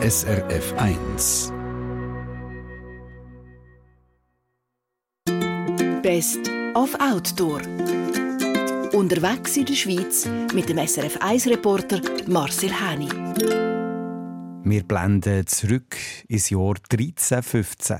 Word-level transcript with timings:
SRF 0.00 0.74
1. 0.76 1.52
Best 6.02 6.38
of 6.74 6.94
Outdoor. 7.00 7.60
Unterwegs 8.92 9.56
in 9.56 9.66
der 9.66 9.74
Schweiz 9.74 10.28
mit 10.54 10.68
dem 10.68 10.78
SRF 10.78 11.16
1-Reporter 11.16 12.00
Marcel 12.28 12.70
Hani. 12.70 13.08
Wir 14.62 14.84
blenden 14.84 15.44
zurück 15.48 15.96
ins 16.28 16.50
Jahr 16.50 16.76
1315. 16.88 17.96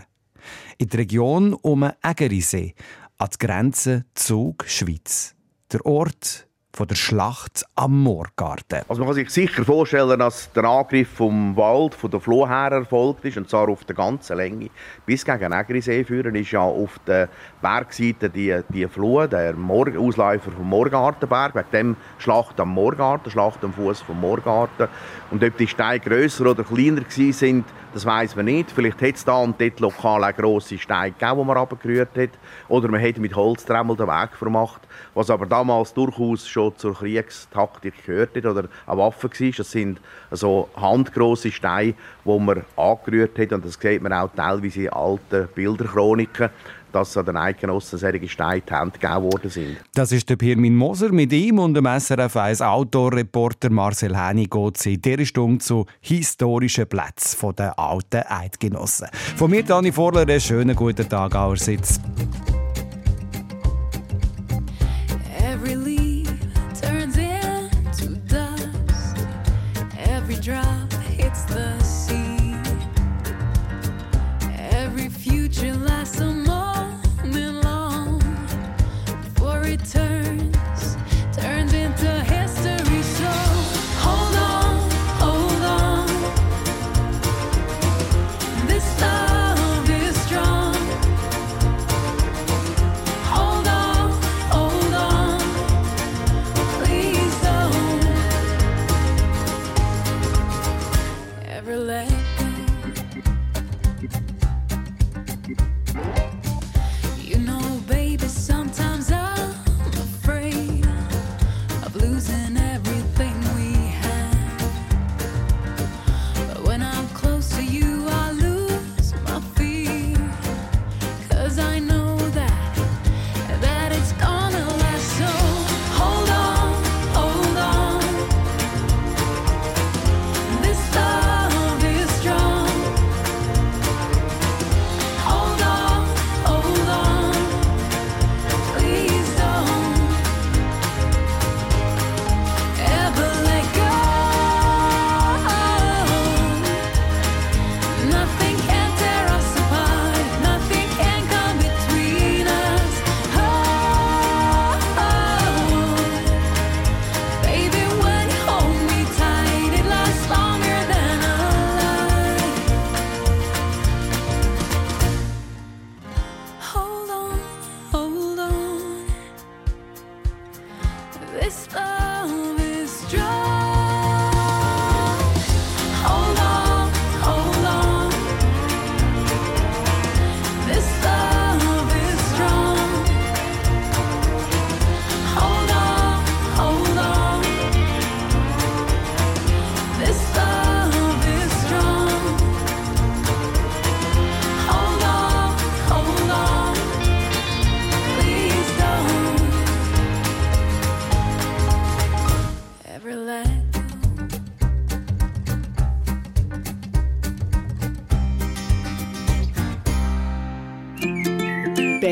In 0.79 0.89
der 0.89 1.01
Region 1.01 1.53
um 1.55 1.91
Ägerisee, 2.01 2.77
an 3.19 3.29
die 3.35 3.45
Grenze 3.45 4.05
Zug-Schweiz. 4.15 5.35
Der 5.73 5.85
Ort 5.85 6.48
von 6.75 6.87
der 6.87 6.95
Schlacht 6.96 7.64
am 7.75 8.03
Moorgarten. 8.03 8.82
Also 8.89 9.01
man 9.01 9.09
kann 9.09 9.14
sich 9.14 9.30
sicher 9.30 9.64
vorstellen, 9.64 10.19
dass 10.19 10.53
der 10.53 10.64
Angriff 10.64 11.09
vom 11.09 11.57
Wald, 11.57 11.95
von 11.95 12.11
der 12.11 12.21
Floh 12.21 12.46
her 12.46 12.70
erfolgt 12.70 13.24
ist, 13.24 13.37
und 13.37 13.48
zwar 13.48 13.69
auf 13.69 13.84
der 13.84 13.97
ganzen 13.97 14.37
Länge. 14.37 14.69
Bis 15.07 15.24
gegen 15.24 15.52
Ägerisee 15.52 16.05
führen 16.05 16.34
ist 16.34 16.52
ja 16.52 16.60
auf 16.60 16.98
der 17.07 17.29
Bergseite 17.62 18.30
die, 18.30 18.60
die 18.69 18.87
Floh, 18.87 19.27
der 19.27 19.55
Mor 19.55 19.88
Ausläufer 19.98 20.52
vom 20.52 20.69
Moorgartenberg, 20.69 21.55
wegen 21.55 21.70
dem 21.73 21.96
Schlacht 22.19 22.60
am 22.60 22.69
Moorgarten, 22.74 23.30
Schlacht 23.30 23.65
am 23.65 23.73
Fuß 23.73 24.02
vom 24.02 24.21
Moorgarten. 24.21 24.88
Und 25.30 25.43
ob 25.43 25.57
die 25.57 25.66
Steine 25.66 26.01
grösser 26.01 26.46
oder 26.46 26.65
kleiner 26.65 27.02
sind, 27.09 27.65
das 27.95 28.05
weiß 28.05 28.37
man 28.37 28.45
nicht. 28.45 28.71
Vielleicht 28.71 29.01
hat 29.01 29.15
es 29.15 29.24
da 29.24 29.38
und 29.38 29.60
dort 29.60 29.80
lokal 29.80 30.23
auch 30.23 30.37
grosse 30.37 30.79
Steine 30.79 31.12
gegeben, 31.12 31.38
die 31.38 31.45
man 31.45 31.57
runtergerührt 31.57 32.16
hat. 32.16 32.30
Oder 32.69 32.88
man 32.88 33.02
hat 33.02 33.19
mit 33.19 33.35
Holztremmel 33.35 33.96
den 33.96 34.07
Weg 34.07 34.37
vermacht. 34.37 34.82
Was 35.15 35.30
aber 35.30 35.46
damals 35.46 35.95
durchaus 35.95 36.46
schon 36.46 36.58
zur 36.77 36.95
Kriegstaktik 36.95 38.05
gehört 38.05 38.37
hat 38.37 38.45
oder 38.45 38.69
eine 38.87 38.99
Waffe 38.99 39.29
war. 39.29 39.51
Das 39.57 39.71
sind 39.71 40.01
so 40.30 40.69
handgrosse 40.77 41.51
Steine, 41.51 41.95
die 42.25 42.39
man 42.39 42.65
angerührt 42.77 43.39
hat. 43.39 43.53
Und 43.53 43.65
das 43.65 43.79
sieht 43.80 44.03
man 44.03 44.12
auch 44.12 44.30
teilweise 44.35 44.82
in 44.82 44.91
alten 44.91 45.49
Bilderchroniken 45.55 46.51
dass 46.93 47.16
an 47.16 47.27
den 47.27 47.37
Eidgenossen 47.37 47.99
solche 47.99 48.29
Steine 48.29 48.63
die 48.63 48.74
Hände 48.74 48.99
gegeben 48.99 49.23
worden 49.24 49.51
sind. 49.51 49.77
Das 49.95 50.13
ist 50.13 50.29
der 50.29 50.37
Pirmin 50.37 50.74
Moser. 50.74 51.13
Mit 51.13 51.32
ihm 51.32 51.59
und 51.59 51.74
dem 51.74 51.87
SRF 51.87 52.37
1 52.37 52.63
Outdoor-Reporter 52.63 53.71
Marcel 53.71 54.16
Häni 54.16 54.47
geht 54.47 54.87
in 54.87 55.02
dieser 55.02 55.27
Stunde 55.27 55.59
zu 55.59 55.87
historischen 56.01 56.88
Plätzen 56.88 57.54
der 57.57 57.79
alten 57.79 58.23
Eidgenossen. 58.27 59.09
Von 59.37 59.51
mir, 59.51 59.63
Dani 59.63 59.93
Vorler, 59.93 60.23
einen 60.23 60.41
schönen 60.41 60.75
guten 60.75 61.09
Tag 61.09 61.35
allerseits. 61.35 62.01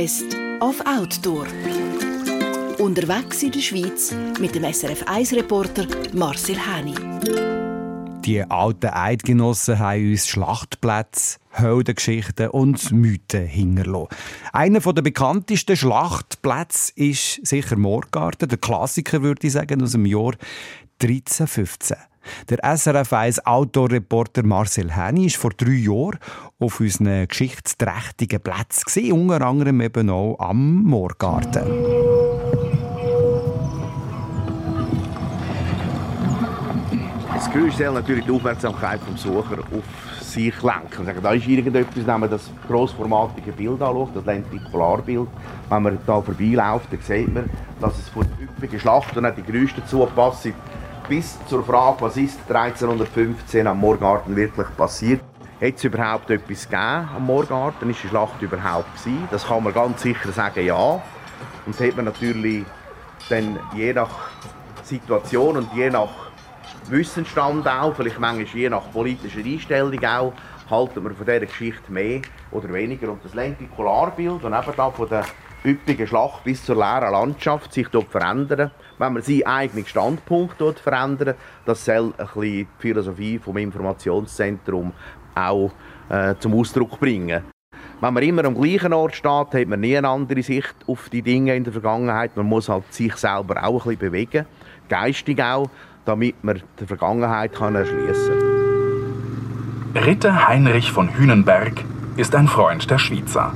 Best 0.07 0.37
of 0.61 0.81
Outdoor. 0.87 1.49
Unterwegs 2.79 3.43
in 3.43 3.51
der 3.51 3.59
Schweiz 3.59 4.15
mit 4.39 4.55
dem 4.55 4.63
SRF 4.63 5.03
1-Reporter 5.03 5.85
Marcel 6.13 6.65
Hani. 6.65 6.95
Die 8.25 8.41
alten 8.41 8.91
Eidgenossen 8.91 9.81
haben 9.81 10.13
uns 10.13 10.29
Schlachtplätze, 10.29 11.39
Heldengeschichten 11.51 12.51
und 12.51 12.93
Mythen 12.93 13.49
hinterlassen. 13.49 14.15
Einer 14.53 14.79
der 14.79 15.03
bekanntesten 15.03 15.77
Schlachtplätze 15.77 16.93
ist 16.95 17.45
sicher 17.45 17.75
Moorgarten, 17.75 18.49
der 18.49 18.59
Klassiker, 18.59 19.23
würde 19.23 19.45
ich 19.45 19.55
sagen, 19.55 19.83
aus 19.83 19.91
dem 19.91 20.07
Jahr 20.07 20.35
1315. 21.03 21.97
Der 22.49 22.77
SRF 22.77 23.13
1 23.13 23.47
Outdoor-Reporter 23.47 24.45
Marcel 24.45 24.93
Henny 24.95 25.31
war 25.31 25.39
vor 25.39 25.51
drei 25.51 25.73
Jahren 25.73 26.19
auf 26.59 26.81
unseren 26.81 27.29
geschichtsträchtigen 27.29 28.41
Plätzen, 28.41 29.13
unter 29.13 29.43
anderem 29.43 29.81
eben 29.81 30.11
auch 30.11 30.39
am 30.39 30.83
Moorgarten. 30.83 31.63
Das 37.33 37.51
Geräusch 37.53 37.75
soll 37.75 37.93
natürlich 37.93 38.25
die 38.25 38.31
Aufmerksamkeit 38.33 39.01
vom 39.01 39.15
Besucher 39.15 39.59
auf 39.61 39.85
sich 40.23 40.63
lenken. 40.63 41.05
Sagen, 41.05 41.21
da 41.23 41.33
ist 41.33 41.47
irgendetwas, 41.47 42.07
wenn 42.07 42.21
man 42.21 42.31
das 42.31 42.51
grossformatige 42.67 43.53
Bild 43.53 43.81
anschaut, 43.81 44.11
das 44.15 44.25
Lentikularbild. 44.25 45.29
Wenn 45.69 45.83
man 45.83 45.99
da 46.07 46.21
vorbeiläuft, 46.21 46.93
dann 46.93 47.01
sieht 47.01 47.33
man, 47.33 47.49
dass 47.81 47.99
es 47.99 48.09
von 48.09 48.27
üppigen 48.41 48.81
Schlacht 48.81 49.17
und 49.17 49.37
die 49.37 49.43
Geräusche 49.43 49.81
dazu 49.81 50.07
passen. 50.15 50.55
Bis 51.09 51.39
zur 51.47 51.63
Frage, 51.63 52.01
was 52.01 52.17
ist 52.17 52.41
1315 52.49 53.65
am 53.65 53.79
Morgarten 53.79 54.35
wirklich 54.35 54.67
passiert. 54.77 55.21
Hat 55.63 55.75
es 55.77 55.85
überhaupt 55.85 56.29
etwas 56.31 56.69
gegeben 56.69 57.09
am 57.15 57.27
Morgarten? 57.27 57.89
Ist 57.91 58.03
die 58.03 58.09
Schlacht 58.09 58.43
überhaupt 58.43 58.93
gewesen? 58.99 59.29
Das 59.31 59.47
kann 59.47 59.63
man 59.63 59.73
ganz 59.73 60.03
sicher 60.03 60.33
sagen, 60.33 60.67
ja. 60.67 61.01
Und 61.65 61.79
hat 61.79 61.95
man 61.95 62.07
natürlich 62.07 62.65
dann 63.29 63.57
je 63.73 63.93
nach 63.93 64.11
Situation 64.83 65.59
und 65.59 65.73
je 65.75 65.91
nach 65.91 66.11
Wissensstand 66.89 67.69
auch, 67.69 67.95
vielleicht 67.95 68.19
manchmal 68.19 68.45
je 68.47 68.69
nach 68.69 68.91
politischer 68.91 69.45
Einstellung 69.45 70.05
auch, 70.05 70.33
halten 70.69 71.05
wir 71.05 71.13
von 71.13 71.25
dieser 71.25 71.47
Geschichte 71.47 71.93
mehr 71.93 72.23
oder 72.51 72.73
weniger. 72.73 73.13
Und 73.13 73.25
das 73.25 73.33
Lentikularbild, 73.33 74.43
das 74.43 74.67
eben 74.67 74.77
da 74.77 74.91
von 74.91 75.09
der 75.09 75.25
üppigen 75.65 76.09
Schlacht 76.09 76.43
bis 76.43 76.65
zur 76.65 76.75
leeren 76.75 77.13
Landschaft 77.13 77.73
sich 77.73 77.87
dort 77.89 78.09
verändern, 78.09 78.73
wenn 78.99 79.13
man 79.13 79.23
seinen 79.23 79.47
eigenen 79.47 79.87
Standpunkt 79.87 80.61
dort 80.61 80.79
verändern, 80.79 81.35
das 81.65 81.85
soll 81.85 82.15
ein 82.19 82.27
bisschen 82.27 82.43
die 82.43 82.67
Philosophie 82.79 83.39
vom 83.39 83.57
Informationszentrum 83.57 84.93
auch 85.35 85.71
äh, 86.09 86.35
zum 86.39 86.55
Ausdruck 86.55 86.99
bringen. 86.99 87.43
Wenn 88.01 88.15
man 88.15 88.23
immer 88.23 88.45
am 88.45 88.55
gleichen 88.55 88.93
Ort 88.93 89.15
steht, 89.17 89.55
hat 89.55 89.67
man 89.69 89.81
nie 89.81 89.97
eine 89.97 90.09
andere 90.09 90.43
Sicht 90.43 90.75
auf 90.87 91.09
die 91.09 91.23
Dinge 91.23 91.57
in 91.57 91.65
der 91.65 91.73
Vergangenheit. 91.73 92.37
Man 92.37 92.47
muss 92.47 92.69
halt 92.69 92.93
sich 92.93 93.17
selber 93.17 93.63
auch 93.65 93.87
ein 93.87 93.97
bisschen 93.97 94.11
bewegen, 94.11 94.47
geistig 94.89 95.43
auch, 95.43 95.71
damit 96.05 96.43
man 96.45 96.63
die 96.79 96.87
Vergangenheit 96.87 97.55
kann 97.55 97.75
erschließen 97.75 98.39
kann. 98.39 100.05
Ritter 100.05 100.47
Heinrich 100.47 100.93
von 100.93 101.17
Hünenberg 101.17 101.85
ist 102.19 102.35
ein 102.35 102.49
Freund 102.49 102.91
der 102.91 102.99
Schweizer. 102.99 103.55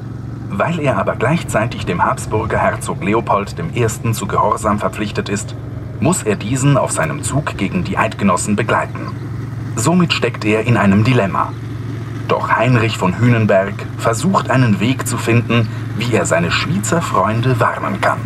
Weil 0.53 0.81
er 0.81 0.99
aber 0.99 1.15
gleichzeitig 1.15 1.87
dem 1.87 2.05
Habsburger 2.05 2.59
Herzog 2.59 3.05
Leopold 3.05 3.55
I. 3.73 3.87
zu 4.13 4.27
Gehorsam 4.27 4.81
verpflichtet 4.81 5.29
ist, 5.29 5.55
muss 6.01 6.25
er 6.25 6.35
diesen 6.35 6.77
auf 6.77 6.91
seinem 6.91 7.23
Zug 7.23 7.57
gegen 7.57 7.85
die 7.85 7.97
Eidgenossen 7.97 8.57
begleiten. 8.57 9.15
Somit 9.77 10.13
steckt 10.13 10.45
er 10.45 10.67
in 10.67 10.77
einem 10.77 11.05
Dilemma. 11.05 11.53
Doch 12.27 12.51
Heinrich 12.51 12.99
von 12.99 13.19
Hünenberg 13.19 13.75
versucht 13.97 14.51
einen 14.51 14.81
Weg 14.81 15.07
zu 15.07 15.19
finden, 15.19 15.69
wie 15.97 16.15
er 16.15 16.27
seine 16.27 16.51
Schweizer 16.51 17.01
Freunde 17.01 17.61
warnen 17.61 18.01
kann. 18.01 18.19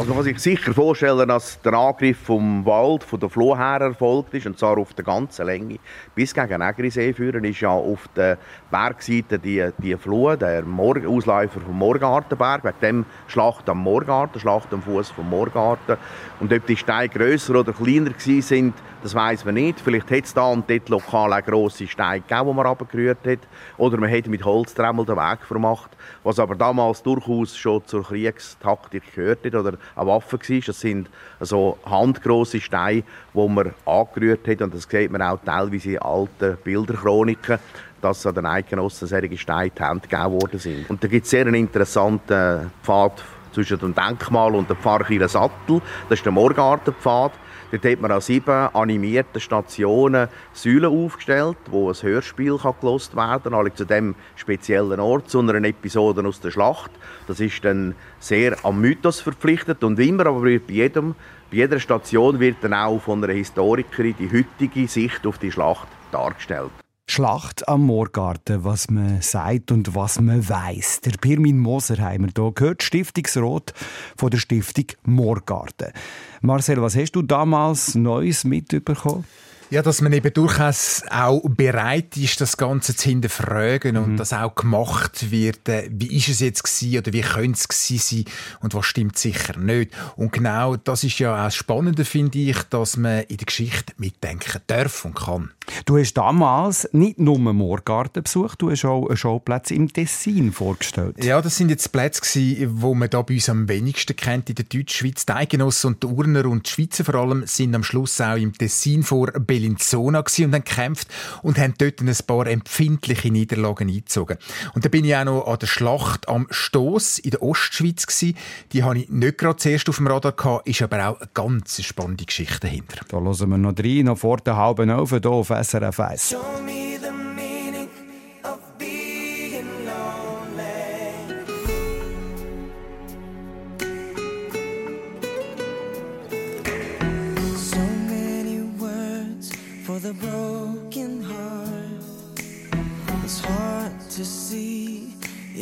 Also 0.00 0.14
man 0.14 0.24
kann 0.24 0.32
sich 0.32 0.38
sicher 0.38 0.72
vorstellen, 0.72 1.28
dass 1.28 1.60
der 1.60 1.74
Angriff 1.74 2.16
vom 2.16 2.64
Wald, 2.64 3.04
von 3.04 3.20
der 3.20 3.28
Floh 3.28 3.54
her 3.54 3.82
erfolgt 3.82 4.32
ist, 4.32 4.46
und 4.46 4.58
zwar 4.58 4.78
auf 4.78 4.94
der 4.94 5.04
ganzen 5.04 5.44
Länge. 5.44 5.76
Bis 6.14 6.32
gegen 6.32 6.62
Egrisee 6.62 7.12
führen 7.12 7.44
ist 7.44 7.60
ja 7.60 7.68
auf 7.68 8.08
der 8.16 8.38
Bergseite 8.70 9.38
die, 9.38 9.68
die 9.76 9.94
Floh, 9.98 10.36
der 10.36 10.62
Mor 10.62 10.96
Ausläufer 11.06 11.60
vom 11.60 11.76
Morgartenberg, 11.76 12.64
wegen 12.64 12.80
dem 12.80 13.04
Schlacht 13.28 13.68
am 13.68 13.82
Morgarten, 13.82 14.40
Schlacht 14.40 14.72
am 14.72 14.80
Fuß 14.80 15.10
vom 15.10 15.28
Morgarten. 15.28 15.98
Und 16.40 16.50
ob 16.50 16.64
die 16.64 16.78
Steine 16.78 17.10
grösser 17.10 17.56
oder 17.56 17.74
kleiner 17.74 18.12
waren, 18.12 18.40
sind, 18.40 18.74
das 19.02 19.14
weiß 19.14 19.44
man 19.44 19.54
nicht. 19.54 19.80
Vielleicht 19.80 20.10
hat 20.10 20.24
es 20.24 20.34
da 20.34 20.48
und 20.48 20.68
dort 20.68 20.88
lokal 20.88 21.32
auch 21.32 21.44
grosse 21.44 21.86
Steine 21.86 22.20
gegeben, 22.20 22.48
die 22.48 22.54
man 22.54 22.66
runtergerührt 22.66 23.26
hat. 23.26 23.38
Oder 23.76 23.98
man 23.98 24.10
hat 24.10 24.26
mit 24.26 24.44
Holztremmel 24.44 25.04
den 25.04 25.16
Weg 25.16 25.40
vermacht. 25.46 25.90
Was 26.22 26.38
aber 26.38 26.54
damals 26.54 27.02
durchaus 27.02 27.56
schon 27.56 27.84
zur 27.86 28.04
Kriegstaktik 28.04 29.14
gehört 29.14 29.44
hat 29.44 29.54
oder 29.54 29.74
eine 29.96 30.06
Waffe 30.06 30.38
war. 30.38 30.60
Das 30.66 30.80
sind 30.80 31.08
so 31.40 31.78
handgrosse 31.84 32.60
Steine, 32.60 33.02
die 33.34 33.48
man 33.48 33.74
angerührt 33.86 34.46
hat. 34.46 34.62
Und 34.62 34.74
das 34.74 34.88
sieht 34.88 35.10
man 35.10 35.22
auch 35.22 35.38
teilweise 35.44 35.92
in 35.92 35.98
alten 35.98 36.58
Bilderchroniken 36.62 37.58
dass 38.00 38.24
an 38.24 38.34
den 38.34 38.46
Eidgenossen 38.46 39.06
solche 39.06 39.36
Steine 39.36 39.70
die 39.70 39.82
Hände 39.82 40.08
gegeben 40.08 40.32
worden 40.32 40.58
sind. 40.58 40.88
Und 40.88 41.04
da 41.04 41.08
gibt 41.08 41.24
es 41.24 41.30
sehr 41.30 41.42
einen 41.42 41.54
interessanten 41.54 42.70
Pfad 42.82 43.22
zwischen 43.52 43.78
dem 43.78 43.94
Denkmal 43.94 44.54
und 44.54 44.70
dem 44.70 44.76
Pfarrkirche 44.76 45.28
Sattel. 45.28 45.82
Das 46.08 46.18
ist 46.18 46.24
der 46.24 46.32
Morgartenpfad. 46.32 47.32
Dort 47.70 47.84
hat 47.84 48.00
man 48.00 48.10
an 48.10 48.20
sieben 48.20 48.50
animierten 48.74 49.40
Stationen 49.40 50.28
Säulen 50.52 50.86
aufgestellt, 50.86 51.56
wo 51.70 51.88
ein 51.88 52.02
Hörspiel 52.02 52.58
gelost 52.80 53.14
werden 53.14 53.52
kann, 53.52 53.76
zu 53.76 53.84
dem 53.84 54.14
speziellen 54.36 54.98
Ort, 54.98 55.30
zu 55.30 55.40
einer 55.40 55.54
Episode 55.62 56.26
aus 56.26 56.40
der 56.40 56.50
Schlacht. 56.50 56.90
Das 57.28 57.38
ist 57.38 57.64
dann 57.64 57.94
sehr 58.18 58.56
am 58.64 58.80
Mythos 58.80 59.20
verpflichtet 59.20 59.84
und 59.84 59.98
immer, 60.00 60.26
aber 60.26 60.40
bei, 60.40 60.60
jedem, 60.66 61.14
bei 61.50 61.58
jeder 61.58 61.78
Station 61.78 62.40
wird 62.40 62.56
dann 62.62 62.74
auch 62.74 63.00
von 63.00 63.22
einer 63.22 63.32
Historikerin 63.32 64.16
die 64.18 64.30
heutige 64.30 64.88
Sicht 64.88 65.26
auf 65.26 65.38
die 65.38 65.52
Schlacht 65.52 65.88
dargestellt. 66.10 66.70
Schlacht 67.10 67.66
am 67.66 67.86
Moorgarten, 67.86 68.62
was 68.62 68.88
man 68.88 69.20
sagt 69.20 69.72
und 69.72 69.96
was 69.96 70.20
man 70.20 70.48
weiß. 70.48 71.00
Der 71.00 71.10
Pirmin 71.20 71.58
Moser 71.58 71.98
haben 71.98 72.26
wir 72.26 72.44
hier 72.44 72.52
gehört, 72.52 72.84
Stiftungsrat 72.84 73.74
von 74.16 74.30
der 74.30 74.38
Stiftung 74.38 74.84
Moorgarten. 75.02 75.92
Marcel, 76.40 76.80
was 76.80 76.94
hast 76.94 77.12
du 77.12 77.22
damals 77.22 77.96
Neues 77.96 78.44
mitbekommen? 78.44 79.24
Ja, 79.70 79.82
dass 79.82 80.00
man 80.00 80.12
eben 80.12 80.32
durchaus 80.32 81.04
auch 81.10 81.42
bereit 81.48 82.16
ist, 82.16 82.40
das 82.40 82.56
Ganze 82.56 82.96
zu 82.96 83.08
hinterfragen 83.08 83.96
und 83.96 84.12
mhm. 84.12 84.16
das 84.16 84.32
auch 84.32 84.56
gemacht 84.56 85.30
wird. 85.30 85.68
Äh, 85.68 85.88
wie 85.92 86.16
ist 86.16 86.28
es 86.28 86.40
jetzt 86.40 86.64
gewesen 86.64 86.98
oder 86.98 87.12
wie 87.12 87.20
könnte 87.20 87.58
es 87.58 87.68
gewesen 87.68 88.24
sein 88.26 88.34
und 88.60 88.74
was 88.74 88.86
stimmt 88.86 89.16
sicher 89.16 89.56
nicht. 89.56 89.92
Und 90.16 90.32
genau 90.32 90.74
das 90.74 91.04
ist 91.04 91.20
ja 91.20 91.34
auch 91.34 91.44
das 91.44 91.54
Spannende, 91.54 92.04
finde 92.04 92.38
ich, 92.38 92.60
dass 92.64 92.96
man 92.96 93.22
in 93.22 93.36
der 93.36 93.46
Geschichte 93.46 93.92
mitdenken 93.96 94.60
darf 94.66 95.04
und 95.04 95.14
kann. 95.14 95.52
Du 95.84 95.98
hast 95.98 96.14
damals 96.14 96.88
nicht 96.92 97.20
nur 97.20 97.38
Moorgarten 97.38 98.24
besucht, 98.24 98.60
du 98.60 98.70
hast 98.70 98.84
auch 98.84 99.06
einen 99.06 99.16
Schauplatz 99.16 99.70
im 99.70 99.92
Tessin 99.92 100.52
vorgestellt. 100.52 101.22
Ja, 101.22 101.40
das 101.40 101.56
sind 101.56 101.68
jetzt 101.68 101.92
Plätze, 101.92 102.20
gewesen, 102.20 102.82
wo 102.82 102.94
man 102.94 103.08
da 103.08 103.22
bei 103.22 103.34
uns 103.34 103.48
am 103.48 103.68
wenigsten 103.68 104.16
kennt 104.16 104.48
in 104.48 104.56
der 104.56 104.64
Deutschschweiz. 104.64 105.26
Die 105.26 105.32
Eidgenossen 105.32 105.94
und 105.94 106.02
die 106.02 106.08
Urner 106.08 106.46
und 106.46 106.66
die 106.66 106.70
Schweizer 106.70 107.04
vor 107.04 107.14
allem 107.14 107.46
sind 107.46 107.74
am 107.74 107.84
Schluss 107.84 108.20
auch 108.20 108.36
im 108.36 108.52
Tessin 108.52 109.02
vor 109.04 109.28
Bellinzona 109.60 110.20
und 110.20 110.54
haben 110.54 110.64
gekämpft 110.64 111.08
und 111.42 111.58
haben 111.58 111.74
dort 111.78 112.00
ein 112.00 112.16
paar 112.26 112.46
empfindliche 112.46 113.30
Niederlagen 113.30 113.88
eingezogen. 113.88 114.38
Und 114.74 114.84
da 114.84 114.88
bin 114.88 115.04
ich 115.04 115.14
auch 115.14 115.24
noch 115.24 115.46
an 115.46 115.58
der 115.58 115.66
Schlacht 115.66 116.28
am 116.28 116.46
Stoss 116.50 117.18
in 117.18 117.30
der 117.30 117.42
Ostschweiz 117.42 118.06
gewesen. 118.06 118.36
Die 118.72 118.82
habe 118.82 118.98
ich 118.98 119.08
nicht 119.08 119.38
gerade 119.38 119.56
zuerst 119.56 119.88
auf 119.88 119.96
dem 119.96 120.06
Radar 120.06 120.32
gehabt, 120.32 120.66
ist 120.66 120.82
aber 120.82 121.08
auch 121.08 121.20
eine 121.20 121.30
ganz 121.34 121.82
spannende 121.82 122.24
Geschichte 122.24 122.60
dahinter. 122.60 123.00
Da 123.08 123.20
hören 123.20 123.50
wir 123.50 123.58
noch 123.58 123.74
rein, 123.78 124.04
noch 124.04 124.18
vor 124.18 124.38
der 124.38 124.56
halben 124.56 124.88
Elf 124.88 125.10
hier 125.10 125.26
auf 125.26 125.48
SRF 125.48 126.00
1. 126.00 126.36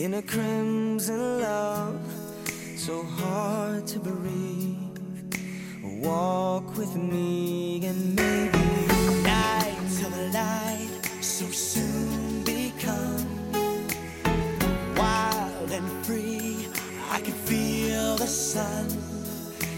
In 0.05 0.15
a 0.15 0.23
crimson 0.23 1.41
love, 1.41 2.01
so 2.77 3.03
hard 3.03 3.85
to 3.85 3.99
breathe. 3.99 4.77
Walk 5.83 6.77
with 6.77 6.95
me 6.95 7.85
and 7.85 8.15
maybe 8.15 8.59
night 9.25 9.77
till 9.97 10.11
the 10.11 10.31
light 10.33 10.89
so 11.21 11.47
soon 11.47 12.45
become 12.45 13.27
wild 14.95 15.71
and 15.73 16.07
free. 16.07 16.69
I 17.11 17.21
can 17.21 17.35
feel 17.35 18.17
the 18.17 18.29
sun, 18.29 18.87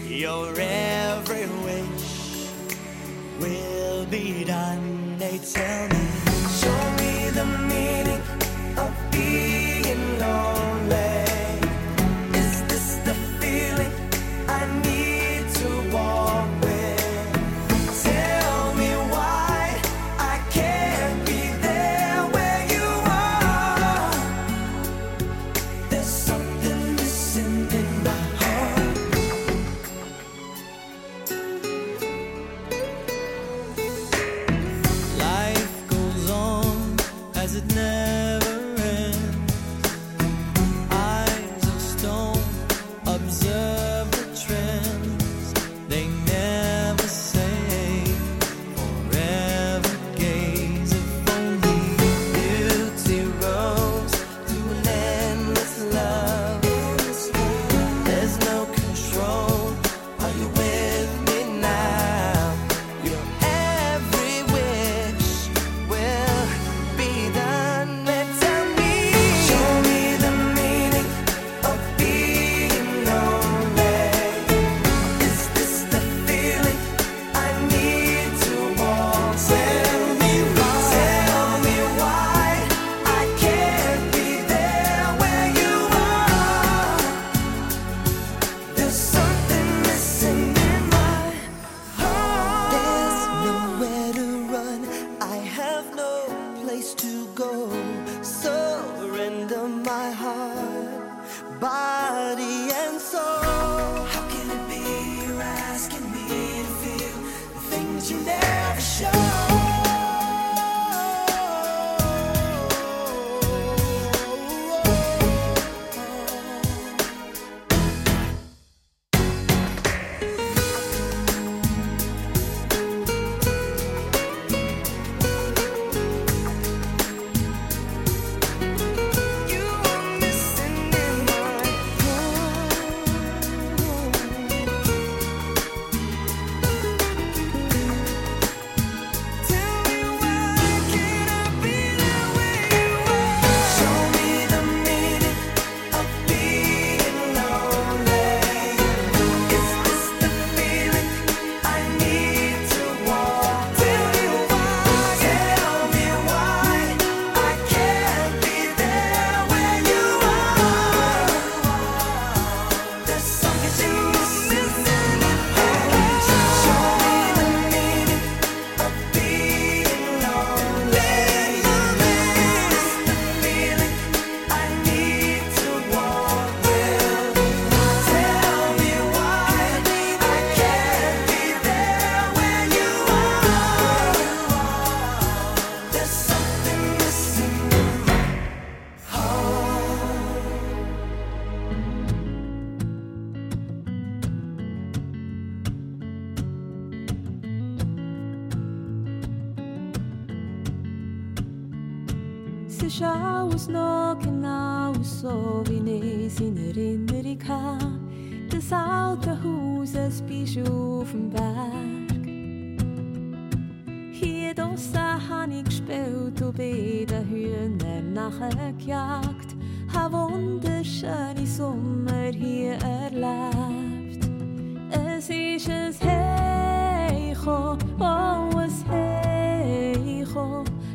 your 0.07 0.53
every 0.55 1.47
wish 1.65 2.47
will 3.39 4.05
be 4.05 4.43
done. 4.43 5.17
They 5.17 5.39
tell 5.39 5.87
me, 5.89 6.05
show 6.61 6.81
me 7.01 7.29
the 7.31 7.45
meaning 7.71 8.21
of 8.77 8.91
being 9.11 9.50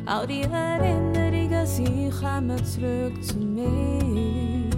All 0.09 0.25
die 0.25 0.41
Erinnerungen, 0.41 1.65
sie 1.67 2.09
kommen 2.21 2.63
zurück 2.63 3.21
zu 3.21 3.37
mir. 3.37 4.71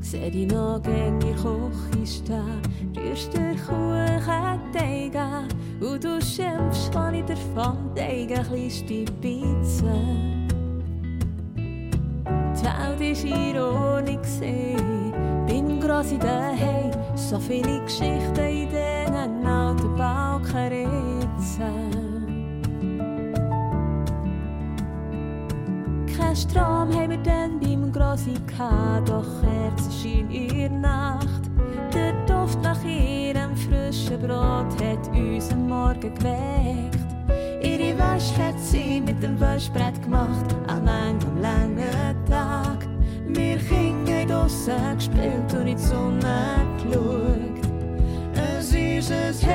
Seh 0.00 0.30
dich 0.30 0.52
noch 0.52 0.82
gegen 0.82 1.20
die 1.20 1.32
Küche 1.32 2.06
stehen, 2.06 2.60
rührst 2.96 3.32
den 3.32 3.56
Kuchenteig 3.56 5.14
an 5.14 5.46
und 5.80 6.02
du 6.02 6.20
schimpfst, 6.20 6.92
wenn 6.92 7.14
ich 7.14 7.24
davon 7.24 7.94
denke, 7.96 8.40
ein 8.40 8.50
bisschen 8.50 9.04
Pizza. 9.20 9.94
Die 11.56 12.64
Welt 12.64 13.00
ist 13.00 13.24
ironisch, 13.24 14.40
bin 15.46 15.80
gross 15.80 16.10
in 16.10 16.18
daheim, 16.18 16.90
so 17.14 17.38
viele 17.38 17.80
Geschichten 17.84 18.40
in 18.40 18.68
alten 18.68 18.91
Balkenritzen. 20.52 20.92
Kein 26.16 26.36
Strom 26.36 26.92
haben 26.92 27.10
wir 27.10 27.18
dann 27.18 27.58
beim 27.60 27.90
Grossi 27.90 28.34
gehabt, 28.46 29.08
doch 29.08 29.26
Kerzen 29.40 29.92
schien 29.92 30.30
in 30.30 30.48
der 30.48 30.70
Nacht. 30.70 31.50
Der 31.94 32.12
Duft 32.26 32.62
nach 32.62 32.82
ihrem 32.84 33.56
frischen 33.56 34.20
Brot 34.20 34.72
hat 34.82 35.08
uns 35.14 35.50
am 35.52 35.68
Morgen 35.68 36.14
geweckt. 36.14 36.98
Ihre 37.62 37.96
Wäsche 37.96 38.46
hat 38.46 38.58
sie 38.58 39.00
mit 39.00 39.22
dem 39.22 39.40
Wäschbrett 39.40 40.02
gemacht, 40.02 40.54
an 40.66 40.86
einem 40.88 41.18
langen 41.40 42.26
Tag. 42.28 42.86
Wir 43.28 43.56
Kinder 43.56 44.12
haben 44.12 44.28
draussen 44.28 44.96
gespielt 44.96 45.54
und 45.54 45.66
in 45.66 45.76
die 45.76 45.82
Sonne 45.82 46.66
geschaut. 46.82 47.51
Es 48.74 49.10
ist 49.10 49.44
ein 49.44 49.50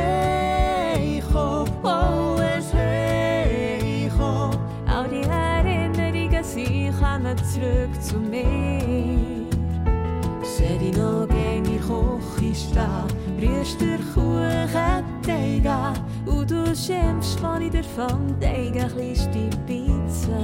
Heicho, 0.96 1.66
oh, 1.82 2.36
ein 2.38 2.62
Heicho. 2.72 4.52
All 4.86 5.08
die 5.10 5.28
Erinnerungen, 5.28 6.44
sie 6.44 6.92
kommen 7.00 7.36
zurück 7.38 7.90
zu 8.00 8.18
mir. 8.18 9.48
Seh 10.44 10.78
dich 10.78 10.96
noch 10.96 11.28
gegen 11.30 11.64
die 11.64 11.80
Küche 11.80 12.54
stehen, 12.54 13.08
rührst 13.42 13.82
den 13.82 14.00
Kuchenteig 14.14 15.66
an 15.66 15.94
und 16.28 16.52
du 16.52 16.76
schimpfst, 16.76 17.42
wenn 17.42 17.64
ich 17.64 17.72
davon 17.72 18.40
denke, 18.40 18.84
ein 18.84 18.96
bisschen 18.96 19.50
Pizza. 19.66 20.38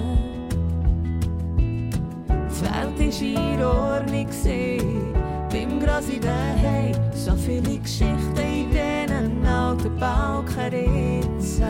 Die 2.49 2.65
Welt 2.65 2.99
ist 3.07 3.21
in 3.21 3.61
Ordnung 3.63 4.27
beim 5.51 5.79
Gras 5.79 6.09
in 6.09 6.21
daheim, 6.21 6.95
so 7.13 7.35
viele 7.35 7.77
Geschichten 7.77 8.52
alten 9.73 9.99
Balkenritzen. 9.99 11.67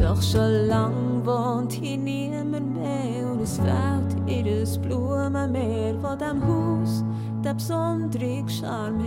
Doch 0.00 0.20
schon 0.22 0.66
lang 0.68 1.24
wohnt 1.24 1.72
hier 1.72 1.96
niemand 1.96 2.74
mehr 2.74 3.30
und 3.30 3.42
es 3.42 3.58
fehlt 3.58 4.16
ihres 4.28 4.78
Blumenmeer 4.78 5.94
von 6.00 6.18
dem 6.18 6.42
Haus, 6.46 7.04
der 7.44 7.54
besondere 7.54 8.44
Charme 8.48 9.04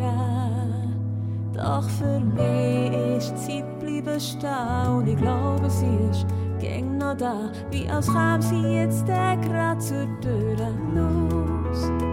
hat. 0.00 0.58
Doch 1.54 1.88
für 1.88 2.20
mich 2.20 3.16
ist 3.16 3.34
die 3.46 3.60
Zeit 3.60 3.80
bleiben 3.80 4.20
stehen 4.20 4.96
und 4.96 5.08
ich 5.08 5.16
glaube, 5.16 5.68
sie 5.68 6.10
ist 6.10 6.26
gäng 6.60 6.98
noch 6.98 7.16
da, 7.16 7.50
wie 7.70 7.88
als 7.88 8.06
käme 8.06 8.42
sie 8.42 8.74
jetzt 8.74 9.06
gerade 9.06 9.78
zur 9.78 10.06
Tür 10.20 10.56
hinaus. 10.56 12.07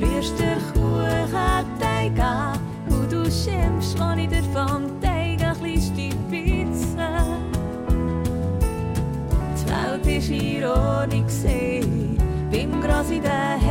Rührst 0.00 0.38
den 0.38 0.58
Kuchenteig 0.72 2.18
an 2.18 2.58
und 2.88 3.10
du 3.10 3.24
schimpfst, 3.30 3.98
wenn 3.98 4.18
ich 4.18 4.30
davon 4.30 5.00
denke, 5.00 5.46
ein 5.46 5.58
bisschen 5.62 6.14
Pizza. 6.30 7.08
Die 9.56 9.66
Welt 9.70 10.06
ist 10.06 10.30
ironisch 10.30 11.42
beim 12.50 12.80
Gras 12.80 13.10
in 13.10 13.22
daheim, 13.22 13.65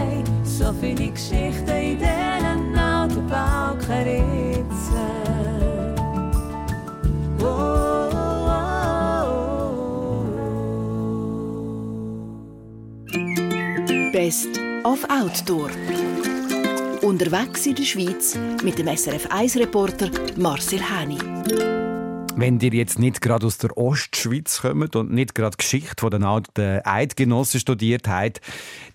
so 0.57 0.73
viele 0.79 1.11
Geschichten 1.11 1.69
in 1.69 1.97
diesen 1.97 2.77
alten 2.77 3.27
Balkenritzen. 3.27 4.15
Oh, 7.41 7.75
Best 14.13 14.61
of 14.85 15.03
Outdoor. 15.09 15.69
Unterwegs 17.01 17.65
in 17.65 17.75
der 17.75 17.83
Schweiz 17.83 18.37
mit 18.63 18.77
dem 18.77 18.87
SRF 18.87 19.27
1-Reporter 19.27 20.09
Marcel 20.37 20.79
Häni. 20.79 21.74
Wenn 22.37 22.59
ihr 22.59 22.73
jetzt 22.73 22.99
nicht 22.99 23.21
gerade 23.21 23.45
aus 23.45 23.59
der 23.59 23.77
Ostschweiz 23.77 24.59
kommt 24.59 24.97
und 24.97 25.09
nicht 25.09 25.35
gerade 25.35 25.55
Geschichte 25.55 25.95
von 25.97 26.11
den 26.11 26.25
alten 26.25 26.81
Eidgenossen 26.83 27.61
studiert 27.61 28.09
habt, 28.09 28.41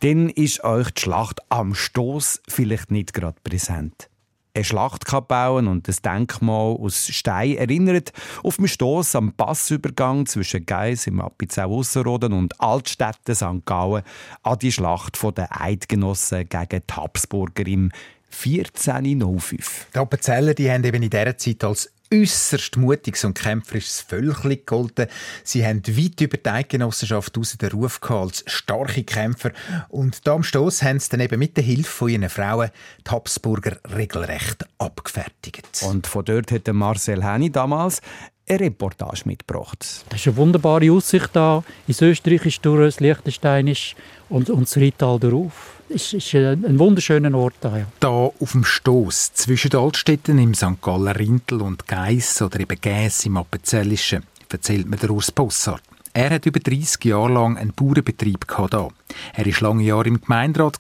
dann 0.00 0.28
ist 0.28 0.62
euch 0.62 0.90
die 0.90 1.00
Schlacht 1.00 1.40
am 1.48 1.74
Stoß 1.74 2.42
vielleicht 2.46 2.90
nicht 2.90 3.14
gerade 3.14 3.38
präsent. 3.42 4.10
Eine 4.52 4.64
Schlacht 4.64 5.06
bauen 5.26 5.68
und 5.68 5.88
das 5.88 6.02
Denkmal 6.02 6.76
aus 6.76 7.06
Stein 7.08 7.56
erinnert 7.56 8.12
auf 8.42 8.58
den 8.58 8.68
Stoß 8.68 9.14
am 9.16 9.32
Passübergang 9.32 10.26
zwischen 10.26 10.66
Geis 10.66 11.06
im 11.06 11.22
Appenzell 11.22 11.64
Ausserrhoden 11.64 12.34
und 12.34 12.60
Altstädten 12.60 13.34
St. 13.34 13.64
Gallen 13.64 14.02
an 14.42 14.58
die 14.58 14.70
Schlacht 14.70 15.18
der 15.34 15.48
Eidgenossen 15.58 16.46
gegen 16.46 16.82
die 16.86 16.94
Habsburger 16.94 17.66
im 17.66 17.90
1405. 18.30 19.88
Die 19.94 19.98
Appenzeller 19.98 20.52
die 20.52 20.70
haben 20.70 20.84
eben 20.84 21.02
in 21.02 21.10
dieser 21.10 21.38
Zeit 21.38 21.64
als 21.64 21.90
äußerst 22.12 22.76
mutiges 22.76 23.24
und 23.24 23.34
kämpferisches 23.34 24.00
Völkchen 24.00 24.50
gegolten. 24.50 25.06
Sie 25.44 25.64
haben 25.64 25.82
weit 25.86 26.20
über 26.20 26.36
die 26.36 26.48
Eidgenossenschaft 26.48 27.34
hinaus 27.34 27.56
den 27.56 27.70
Ruf 27.70 28.00
gehabt 28.00 28.20
als 28.20 28.44
starke 28.46 29.04
Kämpfer. 29.04 29.52
Und 29.88 30.26
da 30.26 30.34
am 30.34 30.42
Stoss 30.42 30.82
haben 30.82 30.98
sie 30.98 31.10
dann 31.10 31.20
eben 31.20 31.38
mit 31.38 31.56
der 31.56 31.64
Hilfe 31.64 31.90
von 31.90 32.08
ihren 32.08 32.28
Frauen 32.28 32.70
die 33.06 33.10
Habsburger 33.10 33.76
regelrecht 33.96 34.64
abgefertigt. 34.78 35.82
Und 35.82 36.06
von 36.06 36.24
dort 36.24 36.50
hat 36.50 36.66
der 36.66 36.74
Marcel 36.74 37.24
Henny 37.24 37.50
damals 37.50 38.00
eine 38.48 38.60
Reportage 38.60 39.22
mitgebracht. 39.26 40.04
Das 40.08 40.20
ist 40.20 40.26
eine 40.26 40.36
wunderbare 40.36 40.90
Aussicht 40.90 41.30
da. 41.32 41.62
Ins 41.86 42.02
Österreichisch 42.02 42.60
durch, 42.60 42.94
das 42.94 43.00
Liechtensteinisch 43.00 43.94
und, 44.28 44.50
und 44.50 44.62
das 44.62 44.76
Rital 44.76 45.18
darauf. 45.20 45.79
Es 45.92 46.12
ist 46.12 46.34
ein, 46.34 46.64
ein 46.64 46.78
wunderschöner 46.78 47.36
Ort 47.36 47.54
da, 47.60 47.76
ja. 47.76 47.86
Da 47.98 48.08
auf 48.08 48.52
dem 48.52 48.62
Stoss 48.62 49.32
zwischen 49.32 49.70
den 49.70 49.80
Altstädten 49.80 50.38
im 50.38 50.54
St. 50.54 50.80
Galler 50.80 51.18
Rintel 51.18 51.60
und 51.62 51.88
Geiss 51.88 52.40
oder 52.40 52.60
eben 52.60 52.80
Gäs 52.80 53.26
im 53.26 53.36
Appenzellischen 53.36 54.22
erzählt 54.48 54.88
mir 54.88 54.96
der 54.96 55.10
Urs 55.10 55.32
Bossart. 55.32 55.82
Er 56.12 56.30
hat 56.30 56.46
über 56.46 56.60
30 56.60 57.04
Jahre 57.04 57.32
lang 57.32 57.56
einen 57.56 57.72
Bauernbetrieb 57.72 58.46
gehabt. 58.46 58.74
Er 58.74 59.46
war 59.46 59.60
lange 59.60 59.84
Jahre 59.84 60.08
im 60.08 60.20
Gemeinderat 60.20 60.78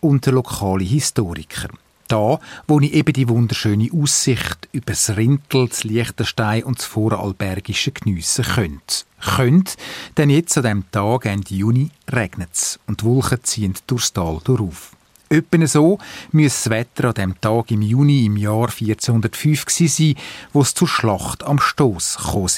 und 0.00 0.26
der 0.26 0.32
lokale 0.32 0.84
Historiker. 0.84 1.68
Da, 2.08 2.40
wo 2.66 2.80
ich 2.80 2.94
eben 2.94 3.12
die 3.12 3.28
wunderschöne 3.28 3.90
Aussicht 3.92 4.68
über 4.72 4.92
das 4.92 5.16
Rintel, 5.16 5.68
das 5.68 5.84
Liechtenstein 5.84 6.64
und 6.64 6.78
das 6.78 6.86
Vorarlbergische 6.86 7.92
geniessen 7.92 8.44
könnte. 8.44 9.04
Könnt, 9.20 9.76
denn 10.16 10.30
jetzt 10.30 10.56
an 10.56 10.62
diesem 10.64 10.90
Tag, 10.90 11.26
Ende 11.26 11.54
Juni, 11.54 11.90
regnet 12.10 12.50
es 12.52 12.80
und 12.86 13.02
die 13.02 13.04
Wolken 13.04 13.44
ziehen 13.44 13.74
durchs 13.86 14.12
Tal 14.12 14.40
durch. 14.44 14.74
Etwa 15.28 15.66
so 15.66 15.98
müsse 16.32 16.70
das 16.70 16.70
Wetter 16.70 17.08
an 17.08 17.14
diesem 17.14 17.40
Tag 17.40 17.70
im 17.70 17.82
Juni 17.82 18.24
im 18.24 18.38
Jahr 18.38 18.70
1405 18.70 19.68
sein, 19.68 20.14
wo 20.54 20.62
es 20.62 20.72
zur 20.72 20.88
Schlacht 20.88 21.44
am 21.44 21.58
Stoss 21.58 22.16
kam, 22.16 22.48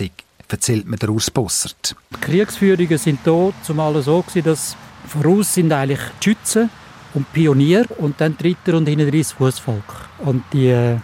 erzählt 0.48 0.86
mir 0.86 0.96
der 0.96 1.10
Urs 1.10 1.30
Bossert. 1.30 1.96
Die 2.14 2.20
Kriegsführungen 2.20 2.98
sind 2.98 3.20
hier 3.24 3.52
zumal 3.64 4.00
so 4.02 4.24
dass 4.44 4.76
voraus 5.08 5.54
sind 5.54 5.72
eigentlich 5.72 6.00
die 6.20 6.24
Schützen 6.24 6.70
und 7.14 7.32
Pionier 7.32 7.84
und 7.98 8.20
dann 8.20 8.36
Dritter 8.36 8.76
und 8.76 8.88
hinten 8.88 9.10
das 9.10 9.32
Fußvolk. 9.32 10.08
Und 10.18 10.44
die 10.52 10.68
äh, 10.68 10.96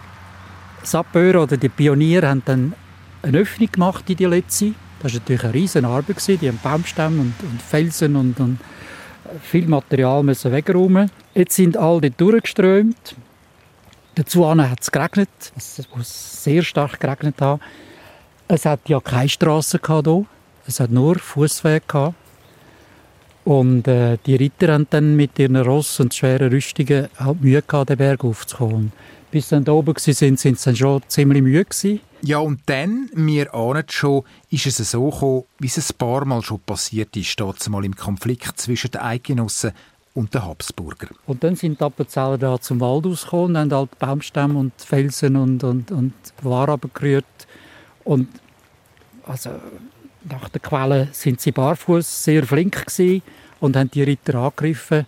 Sappeure 0.82 1.42
oder 1.42 1.56
die 1.56 1.68
Pioniere 1.68 2.28
haben 2.28 2.42
dann 2.44 2.74
eine 3.22 3.38
Öffnung 3.38 3.70
gemacht 3.72 4.08
in 4.08 4.16
die 4.16 4.24
letzte 4.24 4.74
Das 5.02 5.12
war 5.12 5.20
natürlich 5.20 5.44
eine 5.44 5.54
riesige 5.54 5.86
Arbeit. 5.86 6.40
Die 6.40 6.48
haben 6.48 6.60
Baumstämme 6.62 7.20
und, 7.20 7.34
und 7.42 7.62
Felsen 7.62 8.16
und, 8.16 8.38
und 8.38 8.58
viel 9.42 9.66
Material 9.66 10.22
müssen 10.22 10.52
wegräumen. 10.52 11.10
Jetzt 11.34 11.56
sind 11.56 11.76
alle 11.76 12.00
dort 12.02 12.20
durchgeströmt. 12.20 13.16
Dazu 14.14 14.48
hat 14.48 14.80
es 14.80 14.90
geregnet. 14.90 15.28
Es 15.56 15.86
muss 15.94 16.42
sehr 16.44 16.62
stark 16.62 17.00
geregnet 17.00 17.40
haben. 17.40 17.60
Es 18.48 18.64
hat 18.64 18.88
ja 18.88 19.00
keine 19.00 19.28
Straße 19.28 19.80
hier. 19.84 20.26
Es 20.66 20.80
hat 20.80 20.90
nur 20.90 21.18
Fußweg 21.18 21.86
gehabt. 21.88 22.14
Und 23.46 23.86
äh, 23.86 24.18
die 24.26 24.34
Ritter 24.34 24.72
haben 24.72 24.88
dann 24.90 25.14
mit 25.14 25.38
ihren 25.38 25.54
Ross 25.54 26.00
und 26.00 26.12
schweren 26.12 26.50
Rüstungen 26.50 27.06
halt 27.16 27.40
Mühe 27.40 27.62
gehabt, 27.62 27.90
den 27.90 27.96
Berg 27.96 28.24
aufzukommen. 28.24 28.90
Bis 29.30 29.48
sie 29.48 29.54
dann 29.54 29.64
da 29.64 29.70
oben 29.70 29.94
waren, 29.94 30.14
sind 30.14 30.40
sie 30.40 30.52
dann 30.52 30.74
schon 30.74 31.02
ziemlich 31.06 31.42
müde 31.42 31.64
gewesen. 31.64 32.00
Ja, 32.22 32.38
und 32.38 32.58
dann, 32.66 33.08
wir 33.14 33.54
ahnen 33.54 33.84
schon, 33.88 34.24
ist 34.50 34.66
es 34.66 34.90
so 34.90 35.10
gekommen, 35.10 35.44
wie 35.60 35.68
es 35.68 35.78
ein 35.78 35.96
paar 35.96 36.24
Mal 36.24 36.42
schon 36.42 36.58
passiert 36.58 37.16
ist, 37.16 37.70
mal 37.70 37.84
im 37.84 37.94
Konflikt 37.94 38.58
zwischen 38.58 38.90
den 38.90 39.00
Eidgenossen 39.00 39.70
und 40.14 40.34
den 40.34 40.44
Habsburger. 40.44 41.10
Und 41.26 41.44
dann 41.44 41.54
sind 41.54 41.78
die 41.78 41.84
Appenzeller 41.84 42.38
da 42.38 42.60
zum 42.60 42.80
Wald 42.80 43.06
ausgekommen, 43.06 43.56
haben 43.56 43.72
halt 43.72 43.96
Baumstämme 44.00 44.58
und 44.58 44.72
Felsen 44.78 45.36
und, 45.36 45.62
und, 45.62 45.92
und 45.92 46.14
Ware 46.42 46.72
runtergerührt. 46.72 47.24
Und 48.02 48.28
also, 49.24 49.50
nach 50.30 50.48
der 50.48 50.60
Quelle 50.60 51.08
sind 51.12 51.40
sie 51.40 51.52
barfuß 51.52 52.24
sehr 52.24 52.44
flink 52.44 52.86
gewesen 52.86 53.22
und 53.60 53.76
haben 53.76 53.90
die 53.90 54.02
Ritter 54.02 54.36
angegriffen. 54.36 55.06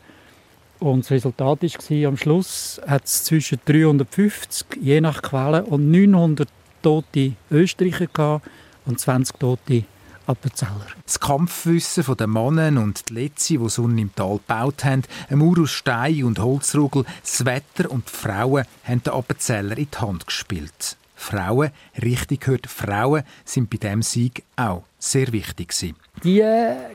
Und 0.79 1.05
das 1.05 1.11
Resultat 1.11 1.63
war, 1.63 2.09
am 2.09 2.17
Schluss 2.17 2.81
hat 2.87 3.05
es 3.05 3.25
zwischen 3.25 3.59
350, 3.65 4.67
je 4.81 5.01
nach 5.01 5.23
Quelle, 5.23 5.65
und 5.65 5.91
900 5.91 6.49
tote 6.83 7.33
Österreicher 7.51 8.07
gehabt 8.07 8.47
und 8.87 9.01
20 9.01 9.39
tote 9.39 9.85
Appenzeller. 10.29 10.87
Das 11.05 11.19
Kampfwissen 11.19 12.17
der 12.17 12.27
Mannen 12.27 12.79
und 12.79 13.09
die 13.09 13.15
Letzi, 13.15 13.59
die 13.59 13.69
Sonne 13.69 14.03
im 14.03 14.15
Tal 14.15 14.37
gebaut 14.37 14.85
haben, 14.85 15.03
ein 15.31 15.39
Mauer 15.39 15.61
aus 15.61 15.71
Stein 15.71 16.25
und 16.25 16.39
Holzrugel, 16.39 17.05
das 17.23 17.45
Wetter 17.45 17.91
und 17.91 18.09
die 18.09 18.15
Frauen 18.15 18.65
haben 18.85 19.03
den 19.03 19.13
Appenzeller 19.13 19.77
in 19.79 19.89
die 19.91 19.99
Hand 19.99 20.27
gespielt. 20.27 20.97
Frauen, 21.19 21.71
richtig 22.01 22.43
gehört, 22.43 22.69
Frauen 22.69 23.25
sind 23.45 23.69
bei 23.69 23.77
diesem 23.77 24.03
Sieg 24.03 24.45
auch 24.55 24.85
sehr 24.99 25.33
wichtig 25.33 25.69
gewesen. 25.69 25.97
Die 26.23 26.45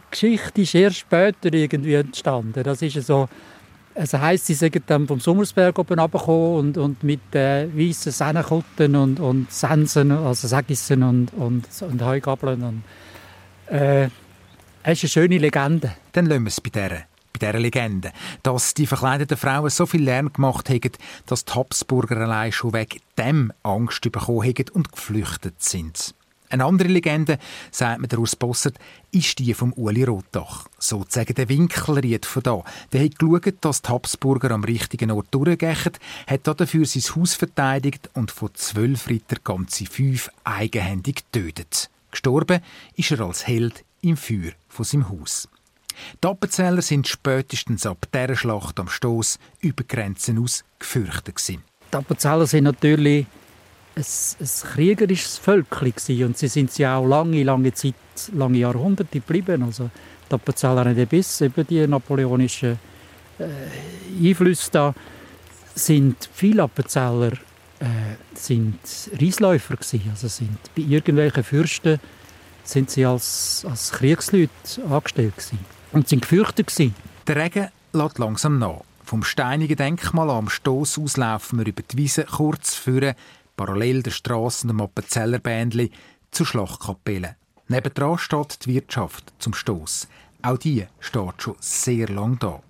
Geschichte 0.10 0.62
ist 0.62 0.76
erst 0.76 0.98
später 1.00 1.54
irgendwie 1.54 1.96
entstanden. 1.96 2.64
Das 2.64 2.82
ist 2.82 3.06
so, 3.06 3.28
es 3.94 4.14
heisst, 4.14 4.48
sie 4.48 4.54
sind 4.54 4.82
dann 4.88 5.08
vom 5.08 5.20
Sommersberg 5.20 5.78
oben 5.78 6.00
runtergekommen 6.00 6.56
und, 6.58 6.78
und 6.78 7.04
mit 7.04 7.36
äh, 7.36 7.68
weißen 7.68 8.12
Sennenkutten 8.14 8.96
und, 8.96 9.20
und 9.20 9.52
Sensen, 9.52 10.12
also 10.12 10.48
Sägissen 10.48 11.04
und, 11.04 11.34
und, 11.34 11.66
und 11.82 12.02
Heugabeln. 12.02 12.64
Und, 12.64 12.84
äh, 13.76 14.06
es 14.84 15.04
ist 15.04 15.04
eine 15.04 15.28
schöne 15.28 15.38
Legende. 15.38 15.94
Dann 16.14 16.28
lassen 16.28 16.44
wir 16.44 16.48
es 16.48 16.62
bei 16.62 16.70
dieser, 16.70 17.04
bei 17.34 17.40
dieser 17.40 17.60
Legende. 17.60 18.12
Dass 18.44 18.74
die 18.74 18.88
verkleideten 18.88 19.38
Frauen 19.38 19.70
so 19.70 19.86
viel 19.86 20.04
Lärm 20.04 20.32
gemacht 20.32 20.70
haben, 20.70 20.92
dass 21.26 21.46
die 21.46 21.54
Habsburger 21.54 22.18
allein 22.18 22.52
schon 22.52 22.74
wegen 22.74 23.00
dem 23.18 23.52
Angst 23.64 24.02
bekommen 24.02 24.44
haben 24.44 24.66
und 24.74 24.92
geflüchtet 24.92 25.62
sind. 25.62 26.14
Eine 26.54 26.66
andere 26.66 26.88
Legende, 26.88 27.40
sagt 27.72 28.00
mir 28.00 28.08
der 28.08 28.20
Urs 28.20 28.36
Bossert, 28.36 28.78
ist 29.12 29.40
die 29.40 29.56
vom 29.56 29.74
Uli 29.74 30.04
Rotach. 30.04 30.68
Sozusagen 30.78 31.34
der 31.34 31.50
Winkelried 31.50 32.28
von 32.28 32.44
da. 32.44 32.64
Der 32.92 33.04
hat 33.04 33.18
geschaut, 33.18 33.56
dass 33.62 33.82
die 33.82 33.90
Habsburger 33.90 34.52
am 34.52 34.64
richtigen 34.64 35.10
Ort 35.10 35.30
durchgehen, 35.32 35.76
hat 36.28 36.42
dafür 36.46 36.86
sein 36.86 37.16
Haus 37.16 37.34
verteidigt 37.34 38.12
und 38.14 38.30
von 38.30 38.54
zwölf 38.54 39.10
Ritter 39.10 39.38
ganze 39.44 39.88
fünf 39.88 40.30
eigenhändig 40.44 41.24
getötet. 41.32 41.90
Gestorben 42.12 42.62
ist 42.96 43.10
er 43.10 43.22
als 43.22 43.48
Held 43.48 43.84
im 44.02 44.16
Feuer 44.16 44.52
von 44.70 44.86
seinem 44.86 45.10
Haus. 45.10 45.48
Die 46.24 46.28
Appenzeller 46.28 46.82
sind 46.82 47.08
spätestens 47.08 47.86
ab 47.86 48.08
dieser 48.14 48.36
Schlacht 48.36 48.80
am 48.80 48.88
Stoss 48.88 49.40
über 49.62 49.84
Grenzen 49.84 50.40
aus 50.40 50.64
gefürchtet. 50.80 51.48
Die 51.48 51.60
Appenzeller 51.92 52.48
sind 52.48 52.64
natürlich 52.64 53.26
ein, 53.96 54.04
ein 54.40 54.48
kriegerisches 54.74 55.38
Völkchen 55.38 56.26
und 56.26 56.38
sie 56.38 56.48
sind 56.48 56.72
sie 56.72 56.88
auch 56.88 57.06
lange, 57.06 57.44
lange 57.44 57.74
Zeit, 57.74 57.96
lange 58.34 58.58
Jahrhunderte 58.58 59.20
geblieben. 59.20 59.64
Also 59.64 59.90
die 60.30 60.36
Appenzeller 60.36 60.86
haben 60.86 61.08
bis 61.08 61.42
über 61.42 61.64
die 61.64 61.86
napoleonischen 61.86 62.80
äh, 63.40 64.28
Einflüsse 64.28 64.70
da 64.72 64.96
sind 65.76 66.30
viele 66.34 66.64
Appenzeller 66.64 67.34
äh, 67.80 68.16
sind 68.34 68.80
Reisläufer 69.20 69.76
gewesen. 69.76 70.10
Also 70.12 70.28
sind 70.28 70.58
bei 70.76 70.84
irgendwelchen 70.84 71.44
Fürsten 71.44 72.00
sind 72.64 72.90
sie 72.90 73.06
als, 73.06 73.66
als 73.70 73.92
Kriegsleute 73.92 74.50
angestellt 74.90 75.36
gewesen. 75.36 75.60
Und 75.94 76.10
sind 76.10 76.24
gefürchtet 76.24 76.68
gewesen. 76.68 76.96
Der 77.28 77.38
Regen 77.38 77.70
lässt 77.94 78.20
langsam 78.20 78.60
nach. 78.60 78.82
Vom 79.06 79.24
steinigen 79.24 79.78
Denkmal 79.78 80.30
am 80.30 80.50
Stoss 80.50 80.98
aus 80.98 81.18
laufen 81.18 81.60
wir 81.60 81.68
über 81.68 81.84
die 81.84 81.98
Wiese 81.98 82.26
kurz 82.26 82.74
führen, 82.74 83.16
parallel 83.56 84.04
der 84.04 84.12
Straßen 84.12 84.70
am 84.70 84.82
Appenzeller 84.82 85.40
zur 86.32 86.46
Schlachtkapelle. 86.46 87.36
Nebendran 87.68 88.18
steht 88.18 88.66
die 88.66 88.74
Wirtschaft 88.74 89.34
zum 89.40 89.54
Stoss. 89.54 90.08
Auch 90.42 90.58
die 90.58 90.86
steht 91.00 91.42
schon 91.42 91.56
sehr 91.60 92.10
lang 92.10 92.40
da. 92.40 92.62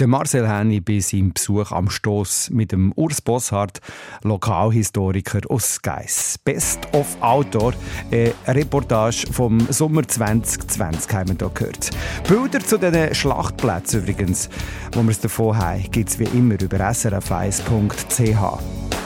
Der 0.00 0.08
Marcel 0.08 0.48
Henny 0.48 0.80
bei 0.80 0.98
seinem 1.00 1.34
Besuch 1.34 1.72
am 1.72 1.90
Stoss 1.90 2.48
mit 2.48 2.72
dem 2.72 2.90
Urs 2.96 3.20
Bosshardt, 3.20 3.82
Lokalhistoriker 4.22 5.40
aus 5.50 5.82
Geiss. 5.82 6.38
Best 6.42 6.88
of 6.92 7.18
Outdoor, 7.20 7.74
eine 8.10 8.32
Reportage 8.46 9.26
vom 9.30 9.60
Sommer 9.70 10.08
2020 10.08 11.12
haben 11.12 11.28
wir 11.28 11.36
hier 11.46 11.50
gehört. 11.54 11.90
Bilder 12.26 12.60
zu 12.60 12.78
diesen 12.78 13.14
Schlachtplätzen 13.14 14.00
übrigens, 14.00 14.48
wo 14.94 15.02
wir 15.02 15.10
es 15.10 15.20
davon 15.20 15.58
haben, 15.58 15.82
gibt 15.90 16.08
es 16.08 16.18
wie 16.18 16.24
immer 16.24 16.58
über 16.58 16.78
srf1.ch. 16.78 18.58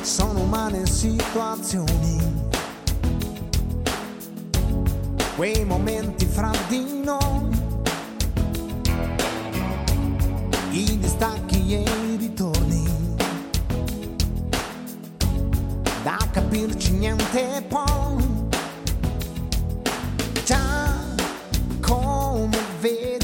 sono 0.04 0.40
umane 0.42 0.86
situazioni, 0.86 2.20
quei 5.34 5.64
momenti 5.64 6.24
fra 6.26 6.52
di 6.68 7.02
noi, 7.04 7.63
i 10.76 10.98
distacchi 10.98 11.72
e 11.72 11.84
ritorni, 12.18 12.82
da 16.02 16.18
capirci 16.32 16.90
niente 16.94 17.64
poi, 17.68 18.48
già 20.44 20.96
come 21.80 22.58
vedi, 22.80 23.23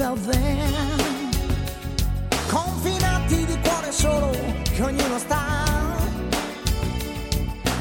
Felt 0.00 0.32
then. 0.32 1.30
Confinati 2.48 3.44
di 3.44 3.58
cuore 3.60 3.92
solo, 3.92 4.30
che 4.74 4.82
ognuno 4.82 5.18
sta 5.18 5.98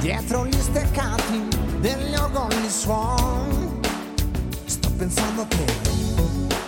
dietro 0.01 0.45
gli 0.45 0.59
steccati 0.59 1.47
degli 1.79 2.15
orgogli 2.15 2.69
suoni. 2.69 3.79
Sto 4.65 4.89
pensando 4.97 5.41
a 5.43 5.45
te. 5.45 6.58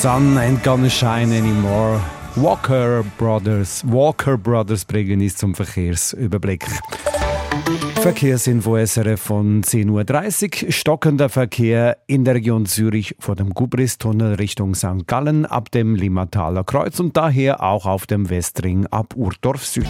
Sun 0.00 0.38
ain't 0.38 0.62
gonna 0.64 0.88
shine 0.88 1.30
anymore. 1.30 2.00
Walker 2.36 3.04
Brothers. 3.18 3.84
Walker 3.86 4.38
Brothers 4.38 4.86
bringen 4.86 5.20
uns 5.20 5.36
zum 5.36 5.54
Verkehrsüberblick. 5.54 6.64
Verkehrsinfo 7.96 8.78
SRF 8.78 9.20
von 9.20 9.62
10.30 9.62 10.64
Uhr. 10.64 10.72
Stockender 10.72 11.28
Verkehr 11.28 11.98
in 12.06 12.24
der 12.24 12.36
Region 12.36 12.64
Zürich 12.64 13.14
vor 13.18 13.36
dem 13.36 13.50
Gubristunnel 13.50 14.36
Richtung 14.36 14.74
St. 14.74 15.06
Gallen 15.06 15.44
ab 15.44 15.70
dem 15.70 15.94
Limmataler 15.94 16.64
Kreuz 16.64 16.98
und 16.98 17.18
daher 17.18 17.62
auch 17.62 17.84
auf 17.84 18.06
dem 18.06 18.30
Westring 18.30 18.86
ab 18.86 19.12
Urdorf 19.16 19.66
Süd. 19.66 19.86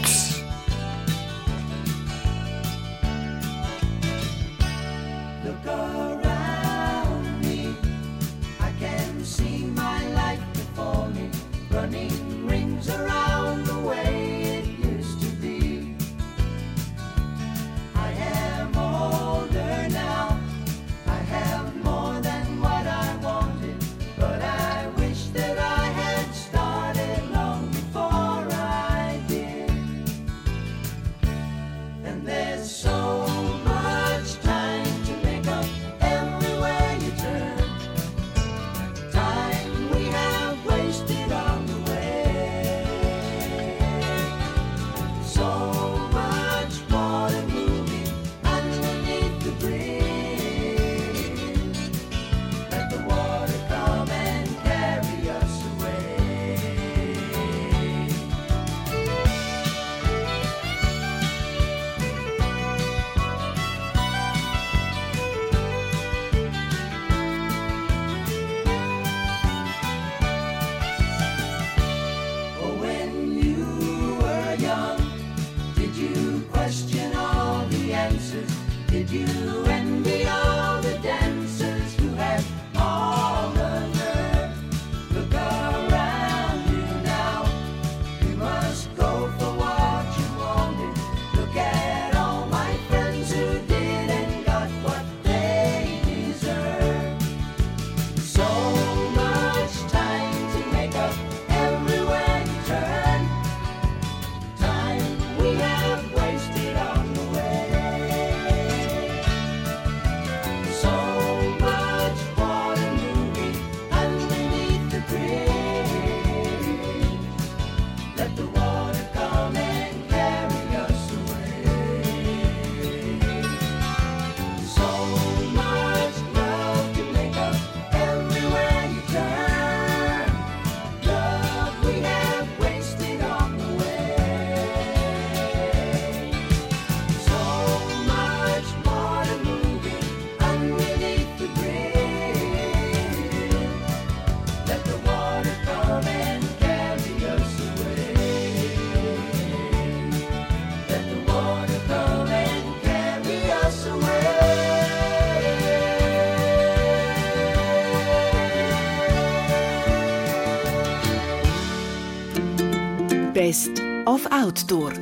Best 163.41 163.83
of 164.05 164.27
Outdoor. 164.31 164.93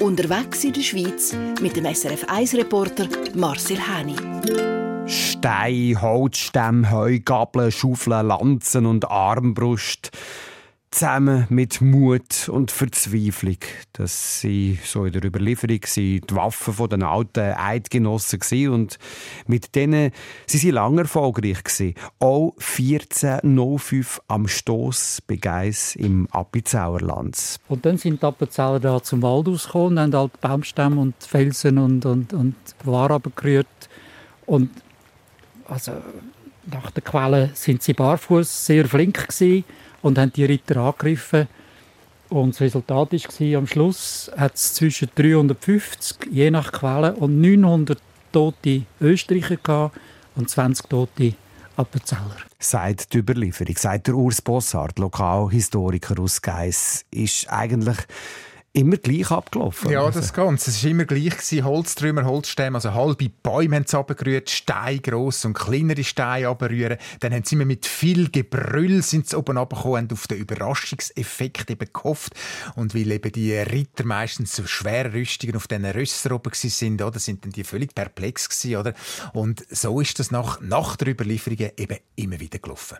Unterwegs 0.00 0.64
in 0.64 0.74
der 0.74 0.82
Schweiz 0.82 1.34
mit 1.62 1.74
dem 1.74 1.86
SRF 1.86 2.24
1-Reporter 2.24 3.08
Marcel 3.34 3.78
Häni. 3.78 4.16
Stein, 5.06 5.98
Holzstämme, 6.02 6.90
Heugabeln, 6.90 7.72
Schaufeln, 7.72 8.26
Lanzen 8.26 8.84
und 8.84 9.10
Armbrust. 9.10 10.10
Zusammen 10.96 11.46
mit 11.50 11.82
Mut 11.82 12.48
und 12.48 12.70
Verzweiflung. 12.70 13.58
Das 13.92 14.42
waren 14.42 14.78
so 14.82 15.04
in 15.04 15.12
der 15.12 15.26
Überlieferung 15.26 15.80
die 15.94 16.22
Waffen 16.30 16.88
den 16.88 17.02
alten 17.02 17.52
Eidgenossen. 17.52 18.38
gewesen. 18.38 18.72
Und 18.72 18.98
mit 19.46 19.74
denen 19.74 20.10
sie 20.46 20.56
sie 20.56 20.70
lange 20.70 21.02
erfolgreich. 21.02 21.62
gewesen. 21.62 21.96
Auch 22.18 22.54
1405 22.56 24.22
am 24.28 24.48
Stoss 24.48 25.20
bei 25.20 25.36
Geiss 25.36 25.96
im 25.96 26.28
Appenzauerland. 26.30 27.60
Und 27.68 27.84
dann 27.84 27.98
sind 27.98 28.22
die 28.22 28.26
Appenzeller 28.26 28.80
da 28.80 29.02
zum 29.02 29.20
Wald 29.20 29.48
ausgekommen, 29.48 30.00
haben 30.00 30.14
halt 30.14 30.40
Baumstämme 30.40 30.98
und 30.98 31.16
Felsen 31.22 31.76
und, 31.76 32.06
und, 32.06 32.32
und 32.32 32.56
Ware 32.84 33.12
runtergerührt. 33.12 33.66
Und 34.46 34.70
also, 35.68 35.92
nach 36.64 36.90
der 36.90 37.02
Quelle 37.02 37.50
sind 37.52 37.82
sie 37.82 37.92
barfuß 37.92 38.64
sehr 38.64 38.88
flink 38.88 39.28
gewesen 39.28 39.66
und 40.02 40.18
haben 40.18 40.32
die 40.32 40.44
Ritter 40.44 40.76
angegriffen. 40.78 41.48
Und 42.28 42.54
das 42.54 42.60
Resultat 42.60 43.12
war, 43.12 43.58
am 43.58 43.66
Schluss 43.66 44.30
hat 44.36 44.54
es 44.56 44.74
zwischen 44.74 45.08
350, 45.14 46.28
je 46.30 46.50
nach 46.50 46.72
Quelle, 46.72 47.14
und 47.14 47.40
900 47.40 48.00
tote 48.32 48.82
Österreicher 49.00 49.56
gehabt 49.56 49.96
und 50.34 50.50
20 50.50 50.88
tote 50.88 51.34
Appenzeller. 51.76 52.36
Seit 52.58 53.12
die 53.12 53.18
Überlieferung, 53.18 53.76
seit 53.78 54.06
der 54.06 54.14
Urs 54.14 54.42
Bossart, 54.42 54.98
Lokalhistoriker 54.98 56.18
aus 56.20 56.40
Geiss, 56.42 57.04
ist 57.10 57.48
eigentlich 57.50 57.98
immer 58.76 58.98
gleich 58.98 59.30
abgelaufen. 59.30 59.90
Ja, 59.90 60.04
Also, 60.04 60.20
das 60.20 60.32
Ganze. 60.32 60.70
Es 60.70 60.84
war 60.84 60.90
immer 60.90 61.04
gleich. 61.04 61.16
Gewesen. 61.36 61.64
Holztrümmer, 61.64 62.24
Holzstämme, 62.24 62.76
also 62.76 62.94
halbe 62.94 63.30
Bäume 63.42 63.76
haben 63.76 63.86
sie 63.86 63.96
runtergerührt, 63.96 64.50
Steine 64.50 65.00
gross 65.00 65.44
und 65.44 65.54
kleinere 65.54 66.04
Steine 66.04 66.48
runterrühren. 66.48 66.98
Dann 67.20 67.32
haben 67.32 67.44
sie 67.44 67.54
immer 67.54 67.64
mit 67.64 67.86
viel 67.86 68.30
Gebrüll 68.30 69.02
sind 69.02 69.28
sie 69.28 69.36
oben 69.36 69.56
runtergekommen 69.56 70.04
und 70.04 70.12
auf 70.12 70.26
den 70.26 70.38
Überraschungseffekt 70.38 71.70
eben 71.70 71.88
gehofft. 71.92 72.34
Und 72.74 72.94
weil 72.94 73.10
eben 73.10 73.32
die 73.32 73.54
Ritter 73.54 74.04
meistens 74.04 74.54
so 74.54 74.66
schwere 74.66 75.14
Rüstungen 75.14 75.56
auf 75.56 75.66
diesen 75.66 75.86
Rössern 75.86 76.32
oben 76.32 76.52
sind, 76.52 77.02
oder, 77.02 77.18
sind 77.18 77.44
dann 77.44 77.52
die 77.52 77.64
völlig 77.64 77.94
perplex 77.94 78.48
gewesen, 78.48 78.76
oder? 78.76 78.94
Und 79.32 79.64
so 79.70 80.00
ist 80.00 80.18
das 80.18 80.30
nach, 80.30 80.60
nach 80.60 80.96
der 80.96 81.08
Überlieferung 81.08 81.70
eben 81.76 81.98
immer 82.16 82.38
wieder 82.40 82.58
gelaufen. 82.58 82.98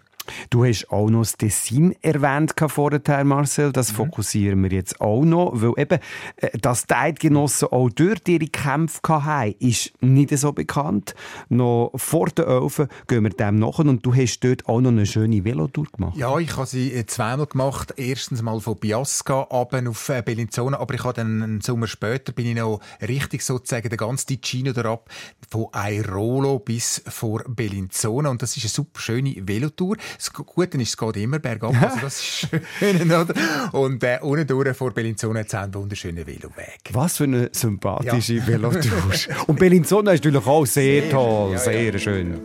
Du 0.51 0.65
hast 0.65 0.91
auch 0.91 1.09
noch 1.11 1.21
das 1.21 1.37
Tessin 1.37 1.95
erwähnt 2.03 2.55
vorher, 2.69 3.25
Marcel. 3.25 3.73
Das 3.73 3.93
Mhm. 3.93 3.97
fokussieren 3.97 4.63
wir 4.63 4.71
jetzt 4.71 5.01
auch 5.01 5.25
noch, 5.25 5.53
weil 5.55 5.73
eben, 5.77 5.99
äh, 6.37 6.59
dass 6.59 6.87
die 6.87 6.95
Eidgenossen 6.95 7.69
auch 7.69 7.89
dort 7.91 8.29
ihre 8.29 8.47
Kämpfe 8.47 9.01
hatten, 9.07 9.55
ist 9.59 9.93
nicht 10.01 10.37
so 10.39 10.53
bekannt. 10.53 11.15
Noch 11.49 11.93
vor 11.97 12.27
den 12.29 12.45
Öfen 12.45 12.89
gehen 13.09 13.25
wir 13.25 13.31
dem 13.31 13.59
nach 13.59 13.79
und 13.79 14.05
du 14.05 14.15
hast 14.15 14.41
dort 14.41 14.67
auch 14.69 14.81
noch 14.81 14.91
eine 14.91 15.07
schöne 15.07 15.45
Velotour 15.45 15.87
gemacht. 15.93 16.17
Ja, 16.17 16.39
ich 16.39 16.57
habe 16.57 16.67
sie 16.67 16.93
äh, 16.93 17.07
zweimal 17.07 17.47
gemacht. 17.47 17.95
Erstens 17.97 18.43
mal 18.43 18.61
von 18.61 18.77
Biasca 18.77 19.41
runter 19.43 19.89
auf 19.89 20.09
äh, 20.09 20.23
Bellinzona, 20.23 20.79
aber 20.79 20.95
ich 20.95 21.05
habe 21.05 21.15
dann 21.15 21.43
einen 21.43 21.61
Sommer 21.61 21.87
später 21.87 22.33
bin 22.33 22.47
ich 22.47 22.57
noch 22.57 22.81
richtig 23.01 23.43
sozusagen 23.43 23.89
den 23.89 23.97
ganzen 23.97 24.27
Ticino 24.27 24.73
ab 24.81 25.09
von 25.49 25.67
Airolo 25.73 26.59
bis 26.59 27.03
vor 27.09 27.43
Bellinzona 27.47 28.31
und 28.31 28.43
das 28.43 28.57
ist 28.57 28.65
eine 28.65 28.71
super 28.71 29.01
schöne 29.01 29.35
Velotour. 29.47 29.97
Das 30.17 30.33
Gute 30.33 30.79
ist, 30.79 30.89
es 30.89 30.97
geht 30.97 31.17
immer 31.17 31.39
bergab, 31.39 31.75
also 31.81 31.99
das 32.01 32.19
ist 32.19 32.25
schön, 32.79 33.13
oder? 33.13 33.35
Und 33.73 34.03
äh, 34.03 34.19
unten 34.23 34.47
durch 34.47 34.77
vor 34.77 34.91
Bellinzona 34.93 35.41
hat 35.41 35.47
es 35.47 35.55
einen 35.55 35.75
wunderschönen 35.75 36.27
Veloweg. 36.27 36.81
Was 36.93 37.19
für 37.19 37.25
eine 37.25 37.51
sympathische 37.53 38.47
Velotour. 38.47 39.13
Und 39.47 39.59
Bellinzona 39.59 40.13
ist 40.13 40.25
natürlich 40.25 40.47
auch 40.47 40.67
sehr 40.67 41.11
toll, 41.11 41.53
ja, 41.53 41.59
sehr 41.59 41.93
ja. 41.93 41.99
schön. 41.99 42.41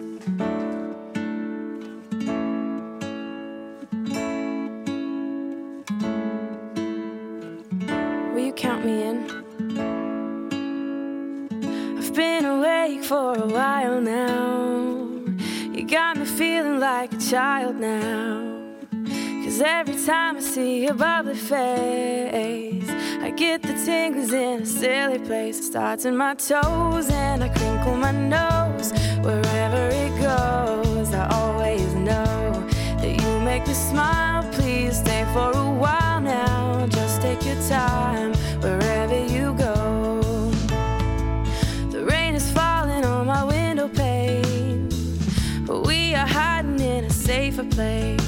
Time 20.05 20.37
I 20.37 20.39
see 20.39 20.85
your 20.85 20.95
bubbly 20.95 21.35
face, 21.35 22.89
I 23.21 23.31
get 23.35 23.61
the 23.61 23.73
tingles 23.85 24.33
in 24.33 24.61
a 24.61 24.65
silly 24.65 25.19
place. 25.19 25.59
It 25.59 25.63
starts 25.65 26.05
in 26.05 26.17
my 26.17 26.33
toes 26.33 27.09
and 27.09 27.43
I 27.43 27.49
crinkle 27.49 27.95
my 27.95 28.11
nose. 28.11 28.91
Wherever 29.21 29.89
it 29.91 30.13
goes, 30.19 31.13
I 31.13 31.27
always 31.31 31.93
know 31.93 32.67
that 33.01 33.21
you 33.21 33.39
make 33.41 33.67
me 33.67 33.73
smile. 33.73 34.43
Please 34.53 34.97
stay 34.97 35.23
for 35.33 35.51
a 35.51 35.69
while 35.69 36.21
now. 36.21 36.87
Just 36.87 37.21
take 37.21 37.45
your 37.45 37.61
time 37.69 38.33
wherever 38.61 39.19
you 39.35 39.53
go. 39.53 40.21
The 41.91 42.03
rain 42.05 42.33
is 42.33 42.49
falling 42.51 43.05
on 43.05 43.27
my 43.27 43.43
window 43.43 43.87
pane, 43.87 44.89
but 45.67 45.85
we 45.85 46.15
are 46.15 46.27
hiding 46.27 46.79
in 46.79 47.03
a 47.05 47.09
safer 47.11 47.65
place. 47.65 48.20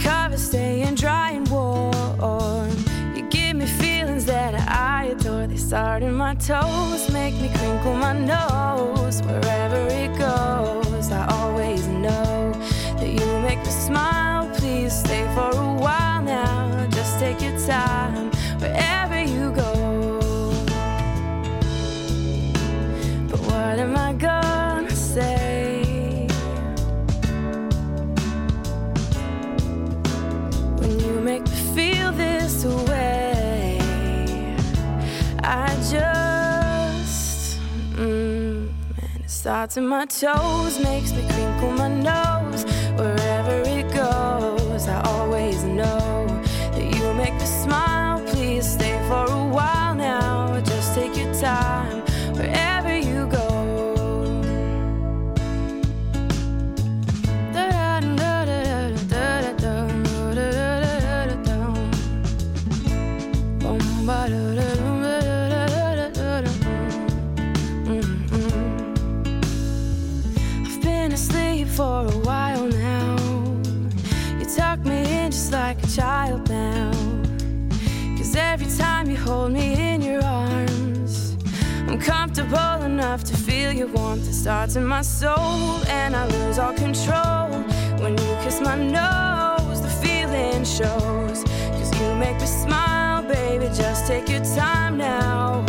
Undercover, 0.00 0.38
staying 0.38 0.94
dry 0.94 1.32
and 1.32 1.46
warm. 1.50 2.70
You 3.14 3.28
give 3.28 3.56
me 3.56 3.66
feelings 3.66 4.24
that 4.24 4.54
I 4.54 5.08
adore. 5.08 5.46
They 5.46 5.58
start 5.58 6.02
in 6.02 6.14
my 6.14 6.34
toes, 6.36 7.10
make 7.12 7.34
me 7.34 7.50
crinkle 7.50 7.94
my 7.94 8.14
nose. 8.14 9.20
Wherever 9.22 9.88
it 9.88 10.16
goes, 10.16 11.12
I 11.12 11.26
always 11.28 11.86
know 11.86 12.52
that 12.96 13.08
you 13.08 13.26
make 13.40 13.58
me 13.58 13.70
smile. 13.70 14.48
Please 14.54 14.94
stay 14.94 15.24
for 15.34 15.50
a 15.50 15.74
while 15.74 16.22
now. 16.22 16.86
Just 16.90 17.18
take 17.18 17.42
your 17.42 17.58
time 17.66 18.30
wherever 18.58 19.22
you 19.22 19.52
go. 19.52 20.18
But 23.28 23.40
what 23.40 23.78
am 23.78 23.96
I 23.98 24.14
gonna 24.14 24.39
starts 39.40 39.78
in 39.78 39.86
my 39.86 40.04
toes, 40.04 40.78
makes 40.80 41.14
me 41.14 41.26
crinkle 41.30 41.72
my 41.72 41.88
nose. 41.88 42.39
Your 83.80 83.88
warmth. 83.88 84.28
It 84.28 84.34
starts 84.34 84.76
in 84.76 84.84
my 84.84 85.00
soul, 85.00 85.82
and 85.88 86.14
I 86.14 86.26
lose 86.26 86.58
all 86.58 86.74
control. 86.74 87.48
When 88.02 88.12
you 88.12 88.36
kiss 88.42 88.60
my 88.60 88.76
nose, 88.76 89.80
the 89.80 89.88
feeling 89.88 90.64
shows. 90.64 91.44
Cause 91.76 91.90
you 91.98 92.14
make 92.16 92.38
me 92.38 92.46
smile, 92.46 93.22
baby. 93.22 93.66
Just 93.74 94.06
take 94.06 94.28
your 94.28 94.44
time 94.44 94.98
now, 94.98 95.64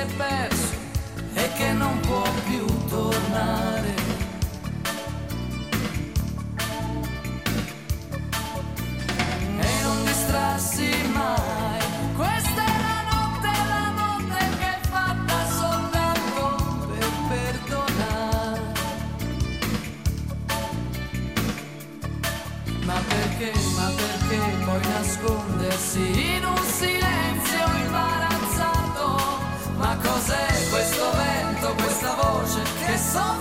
è 0.00 0.06
perso 0.16 0.72
e 1.34 1.52
che 1.56 1.72
non 1.72 2.00
può 2.00 2.22
più 2.48 2.64
tornare. 2.88 3.94
E 9.58 9.82
non 9.82 10.04
distrassi 10.04 10.90
mai. 11.12 11.80
Questa 12.16 12.62
è 12.64 12.76
la 12.88 13.00
notte, 13.12 13.50
la 13.74 13.86
notte 14.00 14.38
che 14.58 14.68
è 14.76 14.80
fatta 14.88 15.36
soltanto 15.60 16.86
per 16.88 17.08
perdonare. 17.28 18.60
Ma 22.84 22.98
perché, 23.08 23.52
ma 23.76 23.90
perché 24.00 24.40
poi 24.64 24.80
nascondersi 24.92 26.36
in 26.36 26.44
un 26.44 26.64
silenzio 26.64 26.99
So 33.12 33.39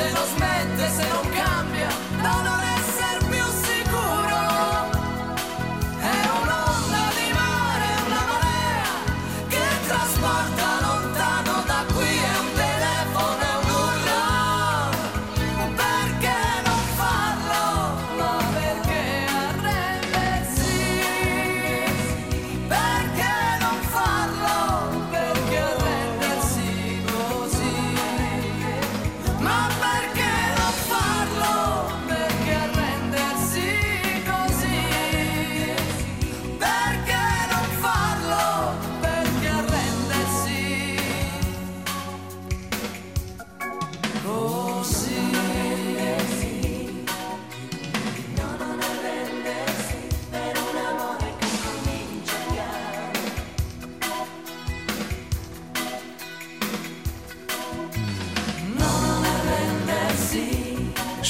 se 0.00 0.12
non 0.12 0.26
smette, 0.34 0.90
se 0.90 1.08
non 1.08 1.28
cambia, 1.30 1.88
da 2.22 2.42
non 2.42 2.59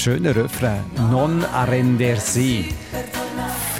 Schöner 0.01 0.35
Refrain. 0.35 0.83
Non 1.11 1.45
arrendersi. 1.45 2.65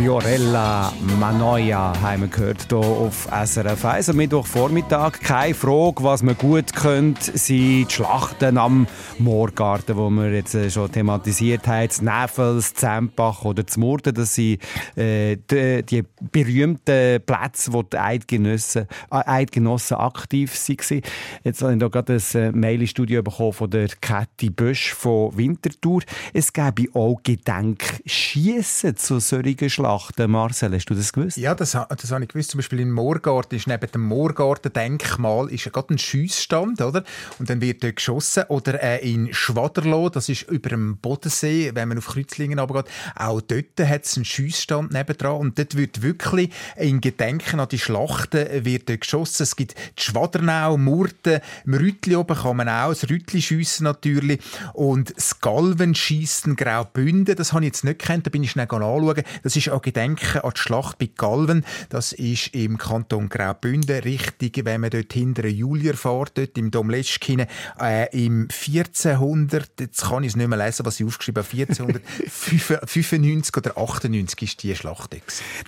Fiorella 0.01 0.95
Manoia 1.19 1.93
haben 2.01 2.23
wir 2.23 2.29
gehört 2.29 2.69
hier 2.71 2.79
auf 2.79 3.29
SRF 3.45 3.85
1 3.85 4.09
am 4.09 4.17
Mittwochvormittag. 4.17 5.21
Keine 5.21 5.53
Frage, 5.53 6.03
was 6.03 6.23
man 6.23 6.39
gut 6.39 6.73
könnte, 6.73 7.37
sind 7.37 7.59
die 7.59 7.87
Schlachten 7.87 8.57
am 8.57 8.87
Moorgarten, 9.19 9.99
wo 9.99 10.09
wir 10.09 10.33
jetzt 10.33 10.55
äh, 10.55 10.71
schon 10.71 10.91
thematisiert 10.91 11.67
haben. 11.67 11.87
Das 11.87 12.01
Näfel, 12.01 12.57
das 12.57 12.73
Zempach 12.73 13.45
oder 13.45 13.63
das 13.63 13.77
Murten, 13.77 14.15
das 14.15 14.37
sind 14.37 14.63
äh, 14.97 15.37
die, 15.37 15.83
die 15.83 16.05
berühmten 16.33 17.21
Plätze, 17.21 17.71
wo 17.75 17.83
die 17.83 17.99
Eidgenossen, 17.99 18.87
äh, 19.11 19.23
Eidgenossen 19.27 19.99
aktiv 19.99 20.51
waren. 20.67 21.03
Jetzt 21.45 21.61
habe 21.61 21.75
ich 21.75 21.79
hier 21.79 21.91
gerade 21.91 22.15
ein 22.15 22.41
äh, 22.41 22.53
Mail-Studio 22.53 23.23
bekommen 23.23 23.53
von 23.53 23.69
der 23.69 23.89
Kathi 24.01 24.49
Bösch 24.49 24.95
von 24.95 25.37
Winterthur. 25.37 26.01
Es 26.33 26.55
gäbe 26.55 26.87
auch 26.95 27.21
Gedenkschiessen 27.23 28.97
zu 28.97 29.19
solchen 29.19 29.69
Schlachten. 29.69 29.90
Marcel, 30.29 30.75
hast 30.75 30.87
du 30.87 30.95
das 30.95 31.13
gewusst? 31.13 31.37
Ja, 31.37 31.55
das, 31.55 31.73
das 31.73 32.11
habe 32.13 32.23
ich 32.23 32.29
gewusst. 32.29 32.51
Zum 32.51 32.59
Beispiel 32.59 32.81
in 32.81 32.91
Moorgarten 32.91 33.57
ist 33.57 33.67
neben 33.67 33.91
dem 33.91 34.03
Moorgarten-Denkmal 34.03 35.49
ein 35.49 35.99
Schiessstand, 35.99 36.81
oder? 36.81 37.03
Und 37.39 37.51
dann 37.51 37.61
wird 37.61 37.83
dort 37.83 37.97
geschossen. 37.97 38.45
Oder 38.49 38.83
äh, 38.83 38.99
in 39.11 39.33
Schwaderlo, 39.33 40.09
das 40.09 40.29
ist 40.29 40.43
über 40.43 40.71
dem 40.71 40.97
Bodensee, 40.99 41.73
wenn 41.75 41.89
man 41.89 41.99
auf 41.99 42.07
Kreuzlingen 42.07 42.59
runtergeht, 42.59 42.93
auch 43.17 43.41
dort 43.41 43.89
hat 43.89 44.05
es 44.05 44.17
einen 44.17 44.25
Schiessstand 44.25 44.93
nebendran. 44.93 45.37
Und 45.37 45.59
dort 45.59 45.77
wird 45.77 46.03
wirklich 46.03 46.51
in 46.77 47.01
Gedenken 47.01 47.61
an 47.61 47.69
die 47.69 47.79
Schlachten 47.79 48.47
äh, 48.47 48.65
wird 48.65 48.89
dort 48.89 49.01
geschossen. 49.01 49.43
Es 49.43 49.57
gibt 49.57 49.75
die 49.99 50.03
Schwadernau, 50.03 50.77
Murten, 50.77 51.41
im 51.65 51.75
Rütli 51.75 52.17
oben 52.17 52.37
kann 52.37 52.57
man 52.57 52.69
auch, 52.69 52.91
das 52.91 53.09
Rütli 53.09 53.43
schiessen 53.43 53.85
natürlich. 53.85 54.41
Und 54.73 55.17
das 55.17 55.41
Galvenschiessen 55.41 56.57
Graubünden, 56.57 57.37
das 57.37 57.53
habe 57.53 57.65
ich 57.65 57.69
jetzt 57.69 57.85
nicht 57.85 57.99
gekannt, 57.99 58.27
da 58.27 58.31
bin 58.31 58.43
ich 58.43 58.53
schnell 58.53 58.67
anschauen. 58.71 59.23
Das 59.43 59.57
ist 59.57 59.69
auch 59.81 59.83
Gedenken 59.83 60.41
an 60.41 60.53
die 60.55 60.61
Schlacht 60.61 60.99
bei 60.99 61.11
Galven. 61.17 61.65
Das 61.89 62.13
ist 62.13 62.55
im 62.55 62.79
Kanton 62.79 63.29
Graubünden 63.29 64.01
richtig, 64.01 64.61
wenn 64.65 64.83
man 64.83 64.91
dort 64.91 65.13
hinter 65.13 65.47
Julier 65.47 65.95
fährt, 65.95 66.37
dort 66.37 66.59
im 66.59 66.71
Domleschkine, 66.71 67.47
äh, 67.81 68.25
im 68.25 68.49
1400, 68.51 69.81
jetzt 69.81 70.03
kann 70.03 70.23
ich 70.23 70.31
es 70.31 70.37
nicht 70.37 70.49
mehr 70.49 70.59
lesen, 70.59 70.87
was 70.87 71.01
ich 71.01 71.07
aufgeschrieben 71.07 71.43
habe, 71.43 71.51
1495 71.51 73.57
oder 73.57 73.77
98 73.77 74.43
ist 74.43 74.63
die 74.63 74.75
Schlacht. 74.75 75.17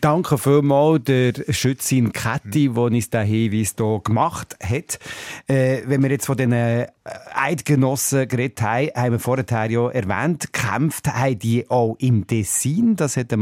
Danke 0.00 0.38
vielmals 0.38 1.04
der 1.04 1.32
Schützin 1.50 2.12
Kätti, 2.12 2.68
die 2.68 2.68
uns 2.68 3.10
diesen 3.10 3.26
Hinweis 3.26 3.74
hier 3.76 4.00
gemacht 4.04 4.56
hat. 4.62 4.98
Äh, 5.48 5.82
wenn 5.86 6.02
wir 6.02 6.10
jetzt 6.10 6.26
von 6.26 6.36
den 6.36 6.52
äh, 6.52 6.86
Eidgenossen 7.34 8.28
geredet 8.28 8.62
haben, 8.62 8.88
haben 8.94 9.12
wir 9.12 9.18
vorher 9.18 9.70
ja 9.70 9.90
erwähnt, 9.90 10.52
gekämpft 10.52 11.08
haben 11.08 11.38
die 11.38 11.68
auch 11.68 11.96
im 11.98 12.26
Tessin. 12.26 12.96
Das 12.96 13.16
hat 13.16 13.30
der 13.30 13.38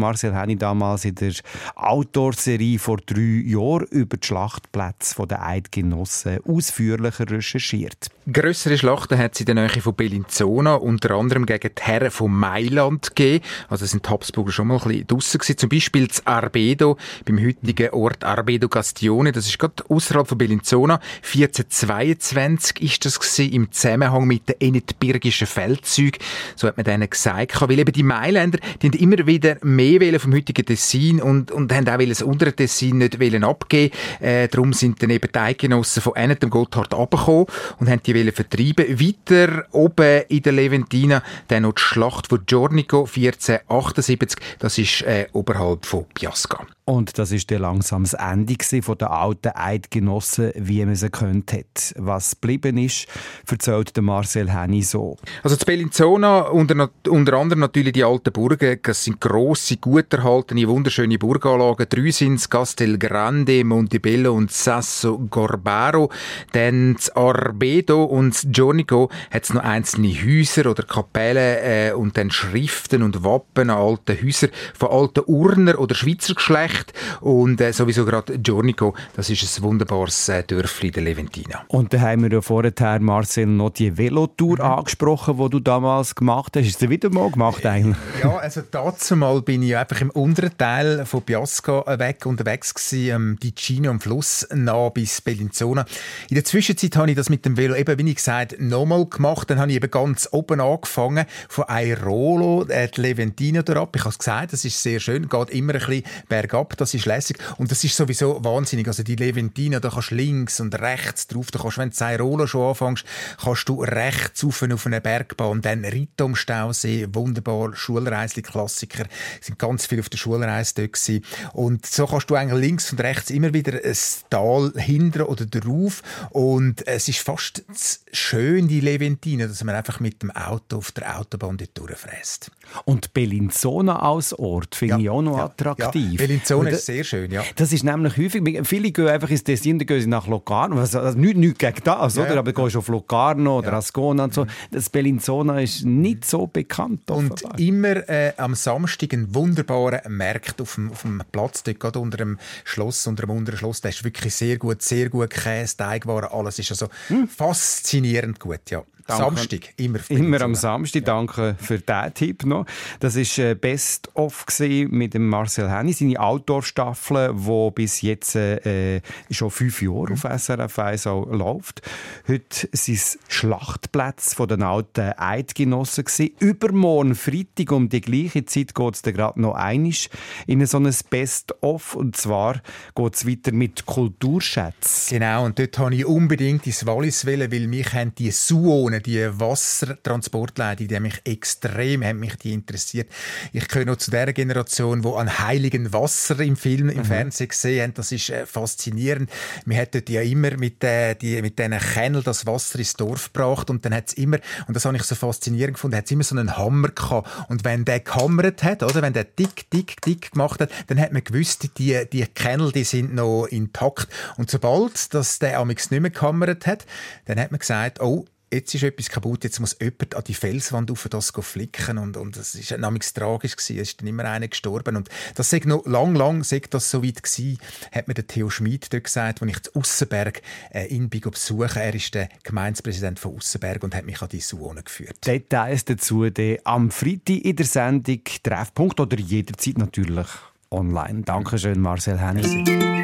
Marcel 0.50 0.56
Henny 0.56 0.56
damals 0.56 1.04
in 1.04 1.14
der 1.14 1.32
Outdoor-Serie 1.76 2.78
vor 2.78 2.98
drei 2.98 3.42
Jahren 3.44 3.86
über 3.90 4.16
die 4.16 4.26
Schlachtplätze 4.26 5.26
der 5.26 5.44
Eidgenossen 5.44 6.38
ausführlicher 6.44 7.30
recherchiert. 7.30 8.08
Grössere 8.32 8.78
Schlachten 8.78 9.18
hat 9.18 9.34
es 9.34 9.40
in 9.40 9.46
der 9.46 9.54
Nähe 9.56 9.68
von 9.68 9.94
Bellinzona, 9.94 10.74
unter 10.74 11.12
anderem 11.12 11.46
gegen 11.46 11.70
die 11.76 11.82
Herren 11.82 12.10
von 12.10 12.32
Mailand 12.32 13.14
gegeben. 13.14 13.44
Also 13.68 13.86
sind 13.86 14.06
die 14.06 14.10
Habsburger 14.10 14.52
schon 14.52 14.68
mal 14.68 14.78
ein 14.78 14.88
bisschen 14.88 15.06
draussen 15.06 15.38
gewesen. 15.38 15.58
Zum 15.58 15.68
Beispiel 15.68 16.08
zu 16.08 16.26
Arbedo, 16.26 16.96
beim 17.24 17.38
heutigen 17.40 17.90
Ort 17.90 18.24
Arbedo 18.24 18.68
Gastione. 18.68 19.32
Das 19.32 19.46
ist 19.46 19.58
gerade 19.58 19.84
außerhalb 19.88 20.28
von 20.28 20.38
Bellinzona. 20.38 21.00
1422 21.24 22.80
ist 22.82 23.04
das 23.04 23.18
gewesen, 23.18 23.52
im 23.52 23.72
Zusammenhang 23.72 24.26
mit 24.26 24.48
den 24.48 24.60
enetbirgischen 24.60 25.46
Feldzügen. 25.46 26.20
So 26.56 26.68
hat 26.68 26.76
man 26.76 26.84
denen 26.84 27.10
gesagt. 27.10 27.60
Weil 27.60 27.78
eben 27.78 27.92
die 27.92 28.02
Mailänder, 28.02 28.58
die 28.82 28.88
immer 29.02 29.26
wieder 29.26 29.56
mehr 29.62 30.00
wollen 30.00 30.20
vom 30.20 30.32
heutigen 30.40 30.64
Tessin 30.64 31.20
und, 31.20 31.50
und 31.50 31.72
haben 31.72 31.88
auch 31.88 31.98
das 31.98 32.22
untere 32.22 32.52
Tessin 32.52 32.98
nicht 32.98 33.20
wollen 33.20 33.44
abgeben. 33.44 33.94
Äh, 34.20 34.48
darum 34.48 34.72
sind 34.72 35.02
dann 35.02 35.10
eben 35.10 35.30
die 35.32 35.38
Eidgenossen 35.38 36.02
von 36.02 36.16
einem, 36.16 36.38
dem 36.38 36.50
Gotthard, 36.50 36.94
abgekommen 36.94 37.46
und 37.78 37.88
haben 37.88 38.02
die 38.02 38.14
wollen 38.14 38.32
vertreiben. 38.32 39.00
Weiter 39.00 39.64
oben 39.72 40.22
in 40.28 40.42
der 40.42 40.52
Leventina 40.52 41.22
dann 41.48 41.62
noch 41.62 41.74
die 41.74 41.82
Schlacht 41.82 42.28
von 42.28 42.44
Giornico 42.46 43.00
1478. 43.00 44.38
Das 44.58 44.78
ist 44.78 45.02
äh, 45.02 45.26
oberhalb 45.32 45.86
von 45.86 46.06
Piasca. 46.14 46.66
Und 46.90 47.16
das 47.20 47.30
ist 47.30 47.48
dann 47.52 47.60
langsam 47.60 48.02
das 48.02 48.14
Ende 48.14 48.56
von 48.82 48.98
der 48.98 49.12
alten 49.12 49.52
Eidgenossen, 49.54 50.50
wie 50.56 50.84
man 50.84 50.96
sie 50.96 51.08
kennt 51.08 51.52
hat. 51.52 51.94
Was 51.96 52.32
geblieben 52.32 52.78
ist, 52.78 53.06
erzählt 53.48 53.96
Marcel 54.02 54.50
Henny 54.50 54.82
so. 54.82 55.16
Also 55.44 55.54
zu 55.54 55.66
Bellinzona, 55.66 56.48
unter, 56.48 56.90
unter 57.08 57.34
anderem 57.34 57.60
natürlich 57.60 57.92
die 57.92 58.02
alten 58.02 58.32
Burgen, 58.32 58.80
das 58.82 59.04
sind 59.04 59.20
grosse, 59.20 59.76
gut 59.76 60.12
erhaltene, 60.12 60.66
wunderschöne 60.66 61.16
Burganlagen. 61.16 61.86
Drei 61.88 62.10
sind 62.10 62.34
es, 62.34 62.50
Castel 62.50 62.98
Grande, 62.98 63.62
Montebello 63.62 64.34
und 64.34 64.50
Sasso 64.50 65.16
Gorbaro. 65.16 66.10
Dann 66.50 66.96
z 66.98 67.16
Arbedo 67.16 68.02
und 68.02 68.34
z 68.34 68.52
Giornico 68.52 69.10
hat 69.30 69.44
es 69.44 69.54
noch 69.54 69.62
einzelne 69.62 70.08
Häuser 70.08 70.68
oder 70.68 70.82
Kapellen 70.82 71.58
äh, 71.62 71.92
und 71.92 72.16
dann 72.16 72.32
Schriften 72.32 73.04
und 73.04 73.22
Wappen 73.22 73.70
an 73.70 73.78
alten 73.78 74.20
Häusern 74.20 74.50
von 74.74 74.90
alten 74.90 75.22
Urner 75.26 75.78
oder 75.78 75.94
Schweizer 75.94 76.34
Geschlecht. 76.80 76.92
Und 77.20 77.60
äh, 77.60 77.72
sowieso 77.72 78.04
gerade 78.04 78.38
Giornico, 78.38 78.94
das 79.16 79.30
ist 79.30 79.58
ein 79.58 79.62
wunderbares 79.62 80.28
äh, 80.28 80.42
Dörfli 80.42 80.90
der 80.90 81.02
Leventina. 81.02 81.64
Und 81.68 81.92
da 81.92 82.00
haben 82.00 82.22
wir 82.22 82.30
ja 82.30 82.40
vorher, 82.40 82.72
Marcel, 83.00 83.46
noch 83.46 83.70
die 83.70 83.96
Velotour 83.96 84.56
Mhm. 84.56 84.60
angesprochen, 84.60 85.36
die 85.38 85.50
du 85.50 85.60
damals 85.60 86.14
gemacht 86.14 86.56
hast. 86.56 86.66
Ist 86.66 86.82
das 86.82 86.88
wieder 86.88 87.10
mal 87.10 87.30
gemacht 87.30 87.64
eigentlich? 87.64 87.96
Ja, 88.22 88.36
also 88.38 88.62
dazu 88.68 89.16
mal 89.16 89.42
bin 89.42 89.62
ich 89.62 89.76
einfach 89.76 90.00
im 90.00 90.10
unteren 90.10 90.56
Teil 90.56 91.04
von 91.06 91.22
Piasca 91.22 91.98
weg 91.98 92.26
unterwegs 92.26 92.74
gewesen, 92.74 93.12
am 93.14 93.40
Ticino 93.40 93.90
am 93.90 94.00
Fluss 94.00 94.46
nah 94.52 94.88
bis 94.88 95.20
Bellinzona. 95.20 95.84
In 96.28 96.34
der 96.34 96.44
Zwischenzeit 96.44 96.96
habe 96.96 97.10
ich 97.10 97.16
das 97.16 97.28
mit 97.28 97.44
dem 97.44 97.56
Velo 97.56 97.74
eben, 97.74 97.98
wie 97.98 98.10
ich 98.10 98.16
gesagt, 98.16 98.60
nochmal 98.60 99.06
gemacht. 99.06 99.50
Dann 99.50 99.58
habe 99.58 99.70
ich 99.70 99.76
eben 99.76 99.90
ganz 99.90 100.28
oben 100.32 100.60
angefangen, 100.60 101.26
von 101.48 101.64
Airolo, 101.68 102.64
äh, 102.68 102.88
die 102.88 103.00
Leventina 103.00 103.60
ab. 103.60 103.94
Ich 103.94 104.02
habe 104.02 104.10
es 104.10 104.18
gesagt, 104.18 104.52
das 104.52 104.64
ist 104.64 104.82
sehr 104.82 105.00
schön, 105.00 105.28
geht 105.28 105.50
immer 105.50 105.74
ein 105.74 105.78
bisschen 105.80 106.04
bergab, 106.28 106.69
das 106.76 106.94
ist 106.94 107.06
lässig. 107.06 107.38
Und 107.58 107.70
das 107.70 107.84
ist 107.84 107.96
sowieso 107.96 108.42
wahnsinnig. 108.44 108.86
Also 108.86 109.02
die 109.02 109.16
Leventina, 109.16 109.80
da 109.80 109.90
kannst 109.90 110.10
du 110.10 110.14
links 110.14 110.60
und 110.60 110.74
rechts 110.80 111.26
drauf, 111.26 111.50
da 111.50 111.58
kannst, 111.58 111.78
wenn 111.78 111.90
du 111.90 111.96
das 111.96 112.00
Airolo 112.00 112.46
schon 112.46 112.68
anfängst, 112.68 113.04
kannst 113.42 113.68
du 113.68 113.82
rechts 113.82 114.44
auf 114.44 114.62
eine 114.62 115.00
Bergbahn, 115.00 115.60
dann 115.60 115.84
Ritt 115.84 116.20
am 116.20 116.34
Stausee, 116.34 117.08
wunderbar, 117.12 117.74
Schulreisli-Klassiker, 117.74 119.04
sind 119.40 119.58
ganz 119.58 119.86
viel 119.86 120.00
auf 120.00 120.08
der 120.08 120.18
Schulreise 120.18 120.74
dort 120.76 120.92
gewesen. 120.92 121.24
Und 121.52 121.86
so 121.86 122.06
kannst 122.06 122.30
du 122.30 122.34
eigentlich 122.34 122.60
links 122.60 122.92
und 122.92 123.00
rechts 123.00 123.30
immer 123.30 123.52
wieder 123.52 123.72
ein 123.84 123.96
Tal 124.28 124.72
hinter 124.76 125.28
oder 125.28 125.46
drauf 125.46 126.02
und 126.30 126.86
es 126.86 127.08
ist 127.08 127.20
fast 127.20 127.64
schön, 128.12 128.68
die 128.68 128.80
Leventina, 128.80 129.46
dass 129.46 129.64
man 129.64 129.74
einfach 129.74 130.00
mit 130.00 130.22
dem 130.22 130.30
Auto 130.30 130.78
auf 130.78 130.92
der 130.92 131.18
Autobahn 131.18 131.56
dort 131.56 131.76
durchfräst. 131.76 132.50
Und 132.84 133.12
Bellinzona 133.12 134.00
als 134.00 134.32
Ort 134.32 134.74
finde 134.74 135.02
ich 135.02 135.10
auch 135.10 135.22
noch 135.22 135.38
attraktiv. 135.38 136.20
Ja, 136.20 136.26
Und 136.58 136.66
ist 136.68 136.86
sehr 136.86 137.04
schön, 137.04 137.30
ja. 137.30 137.42
Das 137.56 137.72
ist 137.72 137.84
nämlich 137.84 138.16
häufig, 138.16 138.66
viele 138.66 138.90
gehen 138.90 139.08
einfach 139.08 139.30
ins 139.30 139.44
Tessin, 139.44 139.78
dann 139.78 139.86
gehen 139.86 140.00
sie 140.00 140.06
nach 140.06 140.26
Locarno, 140.26 140.78
also, 140.78 141.00
also 141.00 141.18
nicht, 141.18 141.36
nicht 141.36 141.58
gegen 141.58 141.80
das, 141.84 142.16
Ja, 142.16 142.22
oder? 142.24 142.38
aber 142.38 142.52
du 142.52 142.62
gehst 142.62 142.76
auf 142.76 142.88
Locarno 142.88 143.58
oder 143.58 143.72
Ascona 143.74 144.24
und 144.24 144.34
so. 144.34 144.46
Das 144.70 144.88
Bellinzona 144.90 145.60
ist 145.60 145.84
nicht 145.84 146.24
so 146.24 146.46
bekannt. 146.46 147.10
Und 147.10 147.32
offenbar. 147.32 147.58
immer 147.58 148.08
äh, 148.08 148.32
am 148.36 148.54
Samstag 148.54 149.12
ein 149.12 149.34
wunderbarer 149.34 150.08
Markt 150.08 150.60
auf 150.60 150.74
dem, 150.74 150.90
auf 150.90 151.02
dem 151.02 151.22
Platz, 151.32 151.62
dort 151.62 151.80
gerade 151.80 151.98
unter 151.98 152.18
dem 152.18 152.38
Schloss, 152.64 153.06
unter 153.06 153.26
dem 153.26 153.30
unteren 153.30 153.58
Schloss. 153.58 153.80
Der 153.80 153.90
ist 153.90 154.04
wirklich 154.04 154.34
sehr 154.34 154.58
gut, 154.58 154.82
sehr 154.82 155.08
gut 155.08 155.30
Käse, 155.30 155.76
Teigwaren, 155.76 156.30
alles 156.32 156.58
ist 156.58 156.70
also 156.70 156.88
faszinierend 157.28 158.40
gut, 158.40 158.70
ja. 158.70 158.82
Danke. 159.10 159.36
Samstag, 159.36 159.60
immer. 159.76 159.98
Immer 160.08 160.40
am 160.42 160.54
Samstag, 160.54 161.04
danke 161.04 161.56
für 161.60 161.78
diesen 161.78 162.14
Tipp 162.14 162.44
noch. 162.44 162.66
Das 163.00 163.16
war 163.16 163.44
äh, 163.44 163.54
Best-of 163.54 164.46
gewesen 164.46 164.90
mit 164.90 165.14
dem 165.14 165.28
Marcel 165.28 165.70
Henny, 165.70 165.92
seine 165.92 166.20
Outdoor-Staffel, 166.20 167.34
die 167.34 167.70
bis 167.74 168.02
jetzt 168.02 168.36
äh, 168.36 169.00
schon 169.30 169.50
fünf 169.50 169.82
Jahre 169.82 170.12
auf 170.12 170.22
SRF 170.22 170.78
1 170.78 171.06
auch 171.06 171.26
läuft. 171.26 171.82
Heute 172.28 172.68
sind 172.72 172.94
es 172.94 173.18
Schlachtplätze 173.28 174.34
von 174.34 174.48
den 174.48 174.62
alten 174.62 175.12
Eidgenossen. 175.16 176.04
Gewesen. 176.04 176.30
Übermorgen, 176.38 177.14
Freitag, 177.14 177.72
um 177.72 177.88
die 177.88 178.00
gleiche 178.00 178.44
Zeit 178.44 178.74
geht 178.74 178.94
es 178.94 179.02
gerade 179.02 179.40
noch 179.40 179.54
einig 179.54 180.10
in 180.46 180.64
so 180.66 180.78
ein 180.78 180.94
Best-of. 181.10 181.94
Und 181.94 182.16
zwar 182.16 182.60
geht 182.94 183.14
es 183.14 183.26
weiter 183.26 183.52
mit 183.52 183.86
Kulturschätzen. 183.86 185.18
Genau, 185.18 185.44
und 185.44 185.58
dort 185.58 185.78
wollte 185.78 185.96
ich 185.96 186.06
unbedingt 186.06 186.66
ins 186.66 186.86
Wallis, 186.86 187.26
wollen, 187.26 187.52
weil 187.52 187.66
mich 187.66 187.92
haben 187.92 188.14
die 188.14 188.30
Suonen, 188.30 188.99
die 189.00 189.26
Wassertransportleitungen, 189.38 190.88
die 190.88 190.96
haben 190.96 191.02
mich 191.02 191.20
extrem 191.24 192.04
haben 192.04 192.20
mich 192.20 192.36
die 192.36 192.52
interessiert. 192.52 193.10
Ich 193.52 193.68
gehöre 193.68 193.86
noch 193.86 193.96
zu 193.96 194.10
der 194.10 194.32
Generation, 194.32 195.02
die 195.02 195.08
an 195.08 195.38
heiligen 195.38 195.92
Wasser 195.92 196.38
im 196.40 196.56
Film, 196.56 196.88
im 196.88 197.04
Fernsehen 197.04 197.48
gesehen 197.48 197.82
haben. 197.82 197.94
Das 197.94 198.12
ist 198.12 198.30
äh, 198.30 198.46
faszinierend. 198.46 199.30
Wir 199.64 199.86
dort 199.86 200.08
ja 200.08 200.22
immer 200.22 200.56
mit, 200.56 200.82
äh, 200.84 201.14
die, 201.14 201.40
mit 201.42 201.58
diesen 201.58 201.78
Kennel 201.78 202.22
das 202.22 202.46
Wasser 202.46 202.78
ins 202.78 202.94
Dorf 202.94 203.32
gebracht 203.32 203.70
und 203.70 203.84
dann 203.84 203.94
hat 203.94 204.08
es 204.08 204.14
immer, 204.14 204.38
und 204.66 204.74
das 204.74 204.84
habe 204.84 204.96
ich 204.96 205.02
so 205.02 205.14
faszinierend 205.14 205.74
gefunden, 205.74 205.96
hat 205.96 206.06
es 206.06 206.10
immer 206.10 206.24
so 206.24 206.36
einen 206.36 206.56
Hammer 206.56 206.88
gehabt. 206.88 207.28
Und 207.48 207.64
wenn 207.64 207.84
der 207.84 208.00
gehammert 208.00 208.62
hat, 208.62 208.82
oder, 208.82 209.02
wenn 209.02 209.12
der 209.12 209.24
dick, 209.24 209.70
dick, 209.70 210.00
dick 210.02 210.32
gemacht 210.32 210.60
hat, 210.60 210.70
dann 210.88 211.00
hat 211.00 211.12
man 211.12 211.24
gewusst, 211.24 211.78
die, 211.78 212.06
die 212.12 212.26
Kennel, 212.26 212.72
die 212.72 212.84
sind 212.84 213.14
noch 213.14 213.46
intakt. 213.46 214.08
Und 214.36 214.50
sobald 214.50 215.12
dass 215.14 215.38
der 215.38 215.58
amix 215.58 215.90
nicht 215.90 216.00
mehr 216.00 216.10
gehammert 216.10 216.66
hat, 216.66 216.86
dann 217.26 217.38
hat 217.38 217.50
man 217.50 217.58
gesagt, 217.58 218.00
oh, 218.00 218.26
jetzt 218.52 218.74
ist 218.74 218.82
etwas 218.82 219.08
kaputt, 219.08 219.44
jetzt 219.44 219.60
muss 219.60 219.76
jemand 219.80 220.14
an 220.14 220.24
die 220.26 220.34
Felswand 220.34 220.90
auf 220.90 221.06
das 221.08 221.32
flicken 221.40 221.98
und, 221.98 222.16
und 222.16 222.36
das 222.36 222.54
ist 222.54 222.76
namens 222.76 223.12
tragisch 223.12 223.56
gewesen. 223.56 223.78
Es 223.78 223.88
ist 223.90 224.00
dann 224.00 224.08
immer 224.08 224.24
einer 224.24 224.48
gestorben 224.48 224.96
und 224.96 225.08
das 225.34 225.50
sei 225.50 225.60
noch 225.64 225.86
lang, 225.86 226.14
lang, 226.14 226.42
sei 226.44 226.60
das 226.68 226.90
so 226.90 227.04
weit 227.04 227.22
gewesen, 227.22 227.58
hat 227.92 228.08
mir 228.08 228.14
der 228.14 228.26
Theo 228.26 228.50
Schmid 228.50 228.92
dort 228.92 229.04
gesagt, 229.04 229.42
als 229.42 229.50
ich 229.50 229.62
zu 229.62 229.76
Ussenberg 229.76 230.42
äh, 230.72 230.86
ihn 230.86 231.08
bin 231.08 231.20
besuchen. 231.20 231.76
Er 231.76 231.94
ist 231.94 232.14
der 232.14 232.28
Gemeindepräsident 232.42 233.18
von 233.18 233.34
Ussenberg 233.34 233.82
und 233.84 233.94
hat 233.94 234.04
mich 234.04 234.20
an 234.20 234.28
die 234.28 234.40
Suone 234.40 234.82
geführt. 234.82 235.26
Details 235.26 235.84
dazu 235.84 236.28
dann 236.28 236.58
am 236.64 236.90
Freitag 236.90 237.44
in 237.44 237.56
der 237.56 237.66
Sendung 237.66 238.20
Treffpunkt 238.42 239.00
oder 239.00 239.18
jederzeit 239.18 239.78
natürlich 239.78 240.26
online. 240.70 241.22
Dankeschön, 241.22 241.80
Marcel 241.80 242.18
Hennig. 242.18 242.46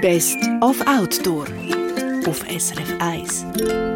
Best 0.01 0.39
of 0.61 0.81
Outdoor 0.87 1.47
auf 2.27 2.45
SRF 2.49 3.01
1. 3.01 3.96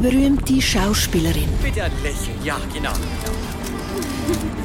Eine 0.00 0.08
berühmte 0.12 0.62
Schauspielerin 0.62 1.48
Bitte 1.62 1.84
ein 1.84 1.92
Lächeln, 2.02 2.42
ja, 2.42 2.56
genau. 2.72 2.92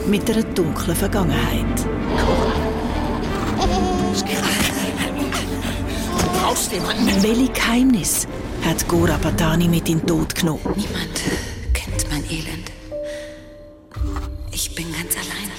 mit 0.07 0.29
einer 0.31 0.43
dunklen 0.43 0.95
Vergangenheit. 0.95 1.85
Du 6.17 6.29
brauchst 6.39 6.71
jemanden. 6.71 7.21
Welche 7.21 7.51
Geheimnis 7.51 8.27
hat 8.63 8.87
Gora 8.87 9.17
Patani 9.17 9.67
mit 9.67 9.89
in 9.89 9.99
den 9.99 10.07
Tod 10.07 10.33
genommen? 10.33 10.61
Niemand 10.73 11.21
kennt 11.73 12.09
mein 12.09 12.23
Elend. 12.29 12.71
Ich 14.53 14.73
bin 14.73 14.85
ganz 14.93 15.17
allein. 15.17 15.51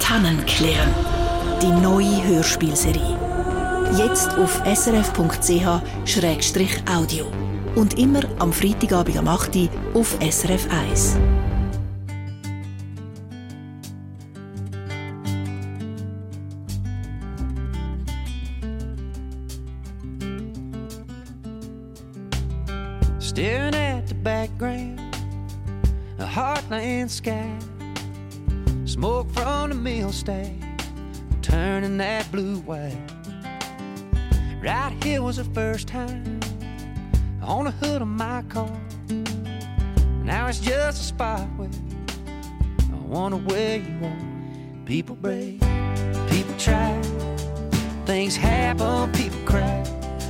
Tannenklirren. 0.00 0.92
Die 1.62 1.70
neue 1.80 2.24
Hörspielserie. 2.26 3.16
Jetzt 3.96 4.36
auf 4.36 4.60
srf.ch-audio. 4.66 5.30
Und 7.76 7.98
immer 7.98 8.20
am 8.38 8.52
Freitagabend 8.52 9.16
um 9.16 9.28
am 9.28 9.34
8. 9.34 9.56
Uhr 9.56 9.68
auf 9.94 10.16
SRF 10.20 10.68
1. 10.70 11.16
Staring 23.20 23.74
at 23.74 24.08
the 24.08 24.14
background, 24.14 25.00
a 26.18 26.24
heartland 26.24 27.08
sky. 27.08 27.56
Smoke 28.84 29.30
from 29.32 29.70
the 29.70 29.76
mill 29.76 30.10
stack, 30.10 30.50
turning 31.40 31.96
that 31.98 32.30
blue 32.32 32.56
white. 32.66 32.98
Right 34.60 34.92
here 35.04 35.22
was 35.22 35.36
the 35.36 35.44
first 35.54 35.86
time 35.86 36.39
on 37.50 37.64
the 37.64 37.72
hood 37.72 38.00
of 38.00 38.06
my 38.06 38.42
car. 38.42 38.70
Now 40.22 40.46
it's 40.46 40.60
just 40.60 41.00
a 41.00 41.04
spot 41.04 41.48
where 41.56 41.68
I 42.92 42.96
wonder 43.06 43.38
where 43.38 43.78
you 43.78 43.98
are. 44.04 44.86
People 44.86 45.16
break, 45.16 45.58
people 46.30 46.54
try, 46.58 47.02
things 48.06 48.36
happen, 48.36 49.10
people 49.12 49.40
cry. 49.44 49.82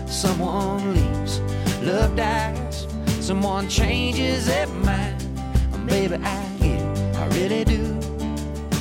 Someone 0.07 0.95
leaves, 0.95 1.41
love 1.83 2.17
dies, 2.17 2.87
someone 3.21 3.69
changes 3.69 4.47
their 4.47 4.67
mind. 4.69 5.23
And 5.75 5.87
baby, 5.87 6.15
I 6.15 6.43
get 6.59 6.81
I 7.19 7.27
really 7.37 7.65
do. 7.65 7.85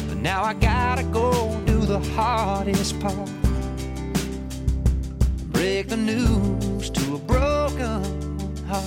But 0.08 0.16
now 0.16 0.44
I 0.44 0.54
gotta 0.54 1.04
go 1.04 1.60
do 1.66 1.80
the 1.80 2.00
hardest 2.16 2.98
part. 3.02 3.30
Break 5.52 5.90
the 5.90 5.98
news 5.98 6.90
to 6.92 7.16
a 7.16 7.18
broken 7.18 8.29
heart. 8.70 8.86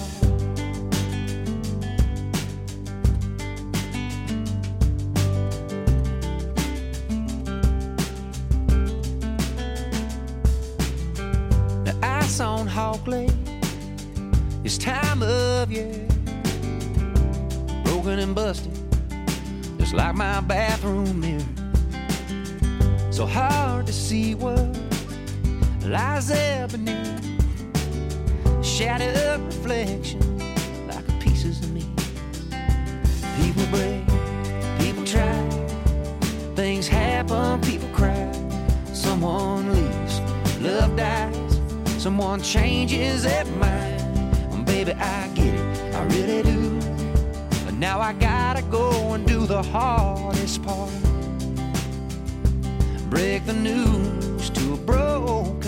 The 11.85 11.95
ice 12.01 12.39
on 12.39 12.69
Hawk 12.69 13.09
Lake, 13.09 13.31
it's 14.63 14.79
time 14.79 15.21
of 15.21 15.73
year. 15.73 16.07
Broken 17.85 18.21
and 18.21 18.35
busted, 18.37 18.79
just 19.79 19.95
like 19.95 20.15
my 20.15 20.41
bathroom 20.43 21.19
mirror. 21.19 21.43
So 23.11 23.27
hard 23.27 23.89
to 23.89 23.93
see 23.93 24.37
what 24.37 24.65
lies 25.85 26.29
there 26.29 26.69
beneath. 26.69 27.02
Shattered 28.73 29.39
reflection, 29.39 30.39
like 30.89 31.07
pieces 31.21 31.61
of 31.61 31.73
me. 31.75 31.85
People 33.37 33.67
break, 33.67 34.03
people 34.79 35.05
try, 35.05 35.37
things 36.57 36.89
happen, 36.89 37.61
people 37.61 37.91
cry. 37.91 38.33
Someone 38.95 39.75
leaves, 39.75 40.21
love 40.63 40.97
dies, 40.97 41.61
someone 42.03 42.41
changes 42.41 43.25
their 43.25 43.45
mind. 43.45 44.01
And 44.55 44.65
baby, 44.65 44.93
I 44.93 45.29
get 45.35 45.53
it, 45.53 45.95
I 45.95 46.05
really 46.05 46.43
do. 46.43 46.81
But 47.67 47.75
now 47.75 48.01
I 48.01 48.15
gotta 48.15 48.63
go 48.63 49.13
and 49.13 49.27
do 49.27 49.45
the 49.45 49.63
hardest 49.63 50.63
part. 50.63 50.91
Break 53.11 53.45
the 53.45 53.53
news 53.53 54.49
to 54.49 54.73
a 54.73 54.77
broken 54.79 55.62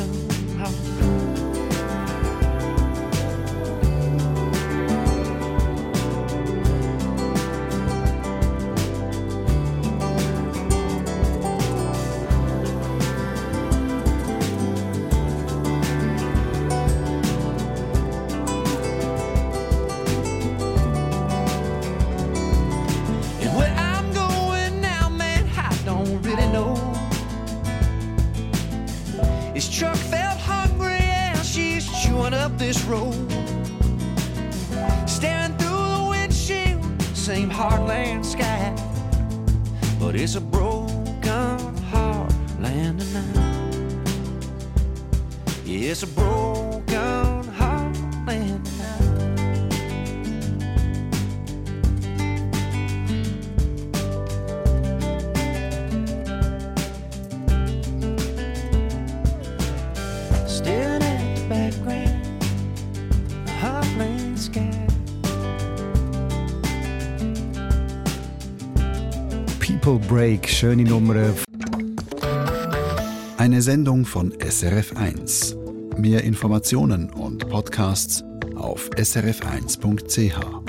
schöne 70.55 70.85
Nummer. 70.85 71.17
Eine 73.39 73.61
Sendung 73.61 74.05
von 74.07 74.33
SRF1. 74.35 75.99
Mehr 75.99 76.23
Informationen 76.23 77.11
und 77.11 77.49
Podcasts 77.49 78.23
auf 78.55 78.89
srf1.ch. 78.91 80.64